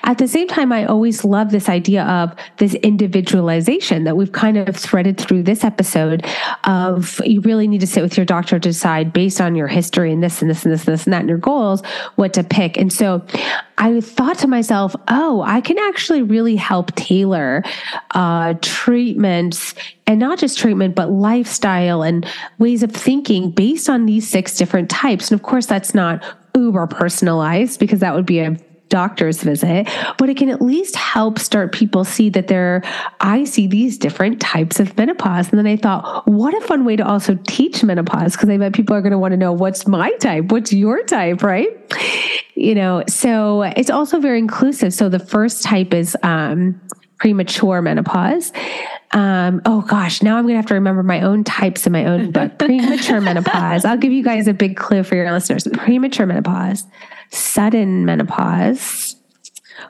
At 0.03 0.19
the 0.19 0.27
same 0.27 0.47
time, 0.47 0.71
I 0.71 0.85
always 0.85 1.25
love 1.25 1.49
this 1.49 1.67
idea 1.67 2.03
of 2.03 2.35
this 2.57 2.75
individualization 2.75 4.03
that 4.03 4.15
we've 4.15 4.31
kind 4.31 4.57
of 4.57 4.75
threaded 4.75 5.17
through 5.17 5.43
this 5.43 5.63
episode 5.63 6.25
of 6.65 7.19
you 7.25 7.41
really 7.41 7.67
need 7.67 7.81
to 7.81 7.87
sit 7.87 8.03
with 8.03 8.17
your 8.17 8.25
doctor 8.25 8.59
to 8.59 8.69
decide 8.69 9.13
based 9.13 9.41
on 9.41 9.55
your 9.55 9.67
history 9.67 10.11
and 10.11 10.21
this 10.21 10.41
and 10.41 10.51
this 10.51 10.63
and 10.63 10.71
this 10.71 10.85
and 10.85 10.93
this 10.93 11.05
and 11.05 11.13
that 11.13 11.21
and 11.21 11.29
your 11.29 11.37
goals 11.39 11.81
what 12.15 12.33
to 12.33 12.43
pick. 12.43 12.77
And 12.77 12.93
so 12.93 13.25
I 13.79 14.01
thought 14.01 14.37
to 14.39 14.47
myself, 14.47 14.93
oh, 15.07 15.41
I 15.41 15.61
can 15.61 15.79
actually 15.79 16.18
really 16.21 16.55
help 16.55 16.93
tailor 16.95 17.63
uh, 18.11 18.53
treatments 18.61 19.73
and 20.07 20.19
not 20.19 20.39
just 20.39 20.57
treatment, 20.57 20.95
but 20.95 21.11
lifestyle 21.11 22.01
and 22.03 22.25
ways 22.57 22.83
of 22.83 22.91
thinking 22.91 23.51
based 23.51 23.89
on 23.89 24.05
these 24.05 24.27
six 24.27 24.57
different 24.57 24.89
types. 24.89 25.31
And 25.31 25.39
of 25.39 25.43
course, 25.43 25.65
that's 25.65 25.93
not 25.93 26.23
uber 26.55 26.87
personalized 26.87 27.79
because 27.79 27.99
that 27.99 28.15
would 28.15 28.25
be 28.25 28.39
a 28.39 28.57
doctor's 28.89 29.41
visit, 29.41 29.87
but 30.17 30.29
it 30.29 30.37
can 30.37 30.49
at 30.49 30.61
least 30.61 30.95
help 30.95 31.39
start 31.39 31.71
people 31.71 32.03
see 32.03 32.29
that 32.29 32.47
there, 32.47 32.83
I 33.19 33.43
see 33.43 33.67
these 33.67 33.97
different 33.97 34.41
types 34.41 34.79
of 34.79 34.95
menopause. 34.97 35.49
And 35.49 35.59
then 35.59 35.67
I 35.67 35.77
thought, 35.77 36.27
what 36.27 36.53
a 36.55 36.61
fun 36.65 36.85
way 36.85 36.95
to 36.95 37.05
also 37.05 37.37
teach 37.47 37.83
menopause 37.83 38.33
because 38.33 38.49
I 38.49 38.57
bet 38.57 38.73
people 38.73 38.95
are 38.95 39.01
going 39.01 39.11
to 39.11 39.17
want 39.17 39.31
to 39.31 39.37
know 39.37 39.53
what's 39.53 39.87
my 39.87 40.11
type, 40.13 40.45
what's 40.51 40.73
your 40.73 41.03
type, 41.03 41.43
right? 41.43 41.69
You 42.55 42.75
know, 42.75 43.03
so 43.07 43.61
it's 43.61 43.89
also 43.89 44.19
very 44.19 44.39
inclusive. 44.39 44.93
So 44.93 45.07
the 45.07 45.19
first 45.19 45.63
type 45.63 45.93
is 45.93 46.17
um, 46.23 46.79
premature 47.19 47.81
menopause. 47.81 48.51
Um, 49.11 49.61
oh 49.65 49.81
gosh, 49.81 50.21
now 50.21 50.37
I'm 50.37 50.45
gonna 50.45 50.55
have 50.55 50.67
to 50.67 50.75
remember 50.75 51.03
my 51.03 51.21
own 51.21 51.43
types 51.43 51.85
in 51.85 51.93
my 51.93 52.05
own 52.05 52.31
book. 52.31 52.57
Premature 52.59 53.21
menopause. 53.21 53.85
I'll 53.85 53.97
give 53.97 54.11
you 54.11 54.23
guys 54.23 54.47
a 54.47 54.53
big 54.53 54.77
clue 54.77 55.03
for 55.03 55.15
your 55.15 55.31
listeners. 55.31 55.67
Premature 55.73 56.25
menopause, 56.25 56.85
sudden 57.29 58.05
menopause, 58.05 59.15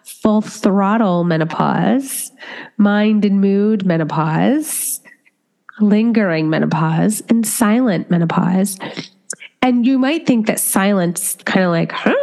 full 0.04 0.42
throttle 0.42 1.24
menopause, 1.24 2.32
mind 2.78 3.26
and 3.26 3.42
mood 3.42 3.86
menopause, 3.86 5.02
lingering 5.80 6.50
menopause, 6.50 7.22
and 7.30 7.46
silent 7.46 8.10
menopause. 8.10 8.78
And 9.62 9.86
you 9.86 9.98
might 9.98 10.26
think 10.26 10.48
that 10.48 10.60
silence 10.60 11.36
kind 11.46 11.66
of 11.66 11.72
like, 11.72 11.92
huh? 11.92 12.16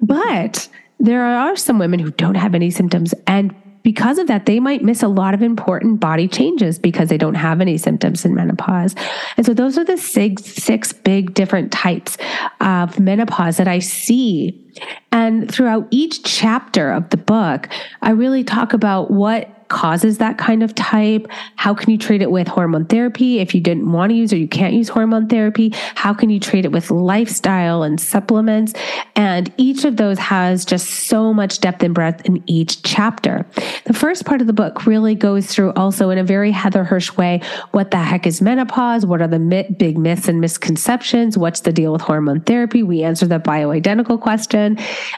But 0.00 0.68
there 1.00 1.22
are 1.22 1.56
some 1.56 1.78
women 1.78 2.00
who 2.00 2.10
don't 2.10 2.36
have 2.36 2.54
any 2.54 2.70
symptoms 2.70 3.14
and 3.26 3.54
because 3.86 4.18
of 4.18 4.26
that, 4.26 4.46
they 4.46 4.58
might 4.58 4.82
miss 4.82 5.00
a 5.04 5.06
lot 5.06 5.32
of 5.32 5.44
important 5.44 6.00
body 6.00 6.26
changes 6.26 6.76
because 6.76 7.08
they 7.08 7.16
don't 7.16 7.36
have 7.36 7.60
any 7.60 7.78
symptoms 7.78 8.24
in 8.24 8.34
menopause. 8.34 8.96
And 9.36 9.46
so 9.46 9.54
those 9.54 9.78
are 9.78 9.84
the 9.84 9.96
six, 9.96 10.42
six 10.42 10.92
big 10.92 11.34
different 11.34 11.70
types 11.70 12.18
of 12.60 12.98
menopause 12.98 13.58
that 13.58 13.68
I 13.68 13.78
see 13.78 14.65
And 15.12 15.50
throughout 15.50 15.88
each 15.90 16.22
chapter 16.22 16.90
of 16.92 17.10
the 17.10 17.16
book, 17.16 17.68
I 18.02 18.10
really 18.10 18.44
talk 18.44 18.72
about 18.72 19.10
what 19.10 19.56
causes 19.68 20.18
that 20.18 20.38
kind 20.38 20.62
of 20.62 20.74
type? 20.74 21.26
How 21.56 21.74
can 21.74 21.90
you 21.90 21.98
treat 21.98 22.22
it 22.22 22.30
with 22.30 22.48
hormone 22.48 22.86
therapy 22.86 23.38
if 23.38 23.54
you 23.54 23.60
didn't 23.60 23.90
want 23.90 24.10
to 24.10 24.16
use 24.16 24.32
or 24.32 24.36
you 24.36 24.48
can't 24.48 24.74
use 24.74 24.88
hormone 24.88 25.28
therapy? 25.28 25.72
How 25.94 26.14
can 26.14 26.30
you 26.30 26.40
treat 26.40 26.64
it 26.64 26.72
with 26.72 26.90
lifestyle 26.90 27.82
and 27.82 28.00
supplements? 28.00 28.74
And 29.14 29.52
each 29.56 29.84
of 29.84 29.96
those 29.96 30.18
has 30.18 30.64
just 30.64 30.88
so 31.08 31.32
much 31.32 31.60
depth 31.60 31.82
and 31.82 31.94
breadth 31.94 32.24
in 32.26 32.42
each 32.46 32.82
chapter. 32.82 33.46
The 33.84 33.92
first 33.92 34.24
part 34.24 34.40
of 34.40 34.46
the 34.46 34.52
book 34.52 34.86
really 34.86 35.14
goes 35.14 35.46
through 35.46 35.72
also 35.72 36.10
in 36.10 36.18
a 36.18 36.24
very 36.24 36.52
Heather 36.52 36.84
Hirsch 36.84 37.16
way 37.16 37.40
what 37.72 37.90
the 37.90 37.98
heck 37.98 38.26
is 38.26 38.40
menopause? 38.40 39.04
What 39.04 39.20
are 39.20 39.28
the 39.28 39.66
big 39.78 39.98
myths 39.98 40.28
and 40.28 40.40
misconceptions? 40.40 41.36
What's 41.36 41.60
the 41.60 41.72
deal 41.72 41.92
with 41.92 42.02
hormone 42.02 42.40
therapy? 42.40 42.82
We 42.82 43.02
answer 43.02 43.26
the 43.26 43.38
bioidentical 43.38 44.20
question. 44.20 44.65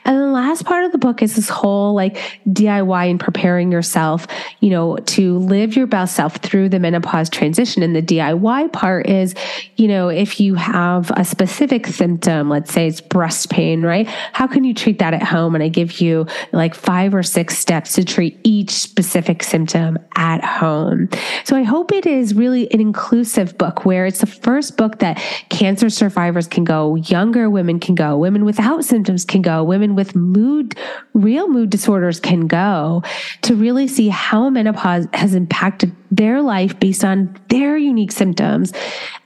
And 0.05 0.19
the 0.19 0.27
last 0.27 0.65
part 0.65 0.85
of 0.85 0.93
the 0.93 0.99
book 0.99 1.23
is 1.23 1.37
this 1.37 1.49
whole 1.49 1.95
like 1.95 2.17
DIY 2.49 3.11
and 3.11 3.19
preparing 3.19 3.73
yourself 3.73 4.27
you 4.61 4.71
know, 4.71 4.97
to 4.97 5.39
live 5.39 5.77
your 5.77 5.87
best 5.87 6.17
self 6.17 6.37
through 6.37 6.69
the 6.69 6.81
menopause 6.81 7.31
transition. 7.31 7.83
And 7.83 7.95
the 7.95 8.03
DIY 8.03 8.73
part 8.73 9.09
is, 9.09 9.35
you 9.77 9.89
know, 9.89 10.09
if 10.09 10.41
you 10.41 10.55
have 10.55 11.11
a 11.17 11.25
specific 11.25 11.87
symptom, 11.87 12.49
let's 12.49 12.73
say 12.73 12.87
it's 12.87 13.01
breast 13.01 13.51
pain, 13.51 13.83
right? 13.83 14.07
How 14.33 14.47
can 14.47 14.65
you 14.65 14.75
treat 14.75 14.99
that 14.99 15.15
at 15.15 15.23
home? 15.23 15.55
And 15.55 15.63
I 15.63 15.69
give 15.69 16.01
you 16.01 16.27
like 16.53 16.75
five 16.75 17.15
or 17.15 17.23
six 17.23 17.59
steps 17.59 17.95
to 17.95 18.05
treat 18.05 18.39
each 18.43 18.71
specific 18.71 19.43
symptom 19.43 19.99
at 20.17 20.45
home. 20.45 21.09
So 21.45 21.57
I 21.57 21.63
hope 21.63 21.93
it 21.93 22.07
is 22.07 22.35
really 22.35 22.73
an 22.73 22.81
inclusive 22.81 23.57
book 23.59 23.85
where 23.85 24.07
it's 24.07 24.21
the 24.21 24.27
first 24.27 24.77
book 24.77 24.99
that 24.99 25.17
cancer 25.51 25.89
survivors 25.91 26.49
can 26.49 26.65
go, 26.65 26.97
younger 26.97 27.49
women 27.49 27.79
can 27.79 27.95
go, 27.95 28.17
women 28.17 28.45
without 28.45 28.85
symptoms 28.85 29.25
can 29.39 29.53
go, 29.53 29.65
women 29.65 29.95
with 29.95 30.15
mood, 30.15 30.77
real 31.15 31.49
mood 31.49 31.71
disorders 31.71 32.21
can 32.21 32.47
go 32.47 33.03
to 33.43 33.55
really 33.55 33.89
see 33.89 34.09
how 34.09 34.51
menopause 34.51 35.07
has 35.13 35.35
impacted 35.35 35.95
their 36.11 36.43
life 36.43 36.79
based 36.81 37.05
on 37.05 37.37
their 37.49 37.77
unique 37.77 38.13
symptoms. 38.13 38.73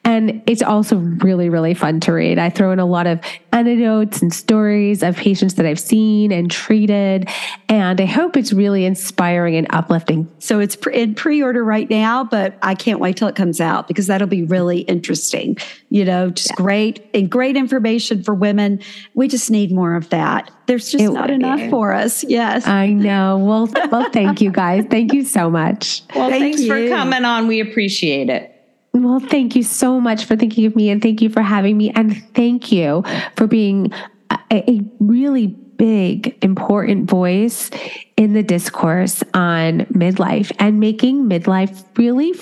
And 0.05 0.43
it's 0.47 0.63
also 0.63 0.97
really, 0.97 1.49
really 1.49 1.75
fun 1.75 2.01
to 2.01 2.13
read. 2.13 2.39
I 2.39 2.51
throw 2.51 2.73
in 2.73 2.81
a 2.81 2.87
lot 2.87 3.07
of 3.07 3.21
anecdotes 3.53 4.21
and 4.21 4.35
stories 4.35 5.03
of 5.03 5.17
patients 5.17 5.55
that 5.55 5.67
I've 5.67 5.79
seen 5.79 6.33
and 6.33 6.51
treated. 6.51 7.29
And 7.69 8.01
I 8.01 8.07
hope 8.07 8.37
it's 8.37 8.53
really 8.53 8.85
inspiring 8.85 9.55
and 9.55 9.69
uplifting. 9.71 10.29
So 10.41 10.59
it's 10.59 10.75
in 10.93 11.15
pre 11.15 11.41
order 11.41 11.63
right 11.63 11.89
now, 11.89 12.25
but 12.25 12.59
I 12.63 12.75
can't 12.75 12.99
wait 12.99 13.17
till 13.17 13.29
it 13.29 13.37
comes 13.37 13.61
out 13.61 13.87
because 13.87 14.09
that'll 14.09 14.27
be 14.27 14.43
really 14.43 14.81
interesting. 14.81 15.57
You 15.89 16.05
know, 16.05 16.31
just 16.31 16.51
yeah. 16.51 16.57
great 16.57 17.09
and 17.15 17.31
great 17.31 17.57
information 17.57 18.25
for 18.25 18.35
women. 18.35 18.81
We 19.15 19.29
just 19.29 19.53
need 19.53 19.71
more 19.71 19.95
of 19.95 20.09
that. 20.11 20.51
There's 20.73 20.91
just 20.91 21.05
it 21.05 21.13
not 21.13 21.31
enough 21.31 21.61
be. 21.61 21.69
for 21.69 21.93
us. 21.93 22.25
Yes. 22.25 22.67
I 22.67 22.87
know. 22.87 23.37
Well, 23.37 23.69
well, 23.91 24.09
thank 24.09 24.41
you 24.41 24.51
guys. 24.51 24.87
Thank 24.89 25.13
you 25.13 25.23
so 25.23 25.51
much. 25.51 26.01
Well, 26.15 26.31
thank 26.31 26.43
thanks 26.43 26.61
you 26.63 26.69
for 26.69 26.89
coming 26.89 27.27
on. 27.27 27.47
We 27.47 27.61
appreciate 27.61 28.31
it. 28.31 28.51
Well, 28.95 29.21
thank 29.21 29.55
you 29.55 29.63
so 29.63 30.01
much 30.01 30.25
for 30.25 30.35
thinking 30.35 30.65
of 30.65 30.75
me 30.75 30.89
and 30.89 31.03
thank 31.03 31.21
you 31.21 31.29
for 31.29 31.43
having 31.43 31.77
me. 31.77 31.91
And 31.91 32.17
thank 32.35 32.73
you 32.73 33.05
for 33.37 33.47
being 33.47 33.93
a, 34.31 34.39
a 34.51 34.81
really 34.99 35.49
big, 35.49 36.39
important 36.43 37.11
voice 37.11 37.71
in 38.17 38.33
the 38.33 38.43
discourse 38.43 39.23
on 39.35 39.81
midlife 39.93 40.53
and 40.59 40.81
making 40.81 41.29
midlife 41.29 41.85
really, 41.99 42.33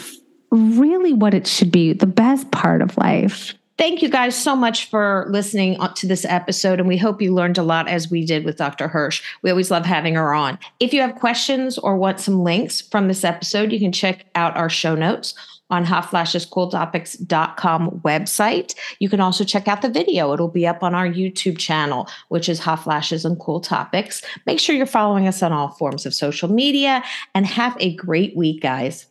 really 0.53 1.14
what 1.14 1.35
it 1.35 1.49
should 1.49 1.72
be 1.72 1.95
the 1.95 2.07
best 2.07 2.49
part 2.53 2.81
of 2.81 2.97
life. 2.97 3.55
Thank 3.81 4.03
you 4.03 4.11
guys 4.11 4.37
so 4.37 4.55
much 4.55 4.91
for 4.91 5.26
listening 5.31 5.78
to 5.95 6.07
this 6.07 6.26
episode. 6.26 6.81
And 6.81 6.87
we 6.87 6.99
hope 6.99 7.22
you 7.22 7.33
learned 7.33 7.57
a 7.57 7.62
lot 7.62 7.89
as 7.89 8.11
we 8.11 8.26
did 8.26 8.45
with 8.45 8.59
Dr. 8.59 8.89
Hirsch. 8.89 9.22
We 9.41 9.49
always 9.49 9.70
love 9.70 9.87
having 9.87 10.16
her 10.16 10.35
on. 10.35 10.59
If 10.81 10.93
you 10.93 11.01
have 11.01 11.14
questions 11.14 11.78
or 11.78 11.97
want 11.97 12.20
some 12.20 12.45
links 12.45 12.83
from 12.83 13.09
this 13.09 13.24
episode, 13.24 13.72
you 13.72 13.78
can 13.78 13.91
check 13.91 14.26
out 14.35 14.55
our 14.55 14.68
show 14.68 14.95
notes 14.95 15.33
on 15.70 15.87
hotflashescooltopics.com 15.87 18.03
website. 18.05 18.74
You 18.99 19.09
can 19.09 19.20
also 19.20 19.45
check 19.45 19.66
out 19.66 19.81
the 19.81 19.89
video. 19.89 20.35
It'll 20.35 20.49
be 20.49 20.66
up 20.66 20.83
on 20.83 20.95
our 20.95 21.09
YouTube 21.09 21.57
channel, 21.57 22.07
which 22.28 22.51
is 22.51 22.59
Hot 22.59 22.85
Flashes 22.85 23.24
and 23.24 23.41
Cool 23.41 23.61
Topics. 23.61 24.20
Make 24.45 24.61
sure 24.61 24.76
you're 24.76 24.85
following 24.85 25.26
us 25.26 25.43
on 25.43 25.53
all 25.53 25.68
forms 25.68 26.05
of 26.05 26.12
social 26.12 26.51
media 26.51 27.03
and 27.35 27.47
have 27.47 27.78
a 27.81 27.97
great 27.97 28.37
week, 28.37 28.61
guys. 28.61 29.07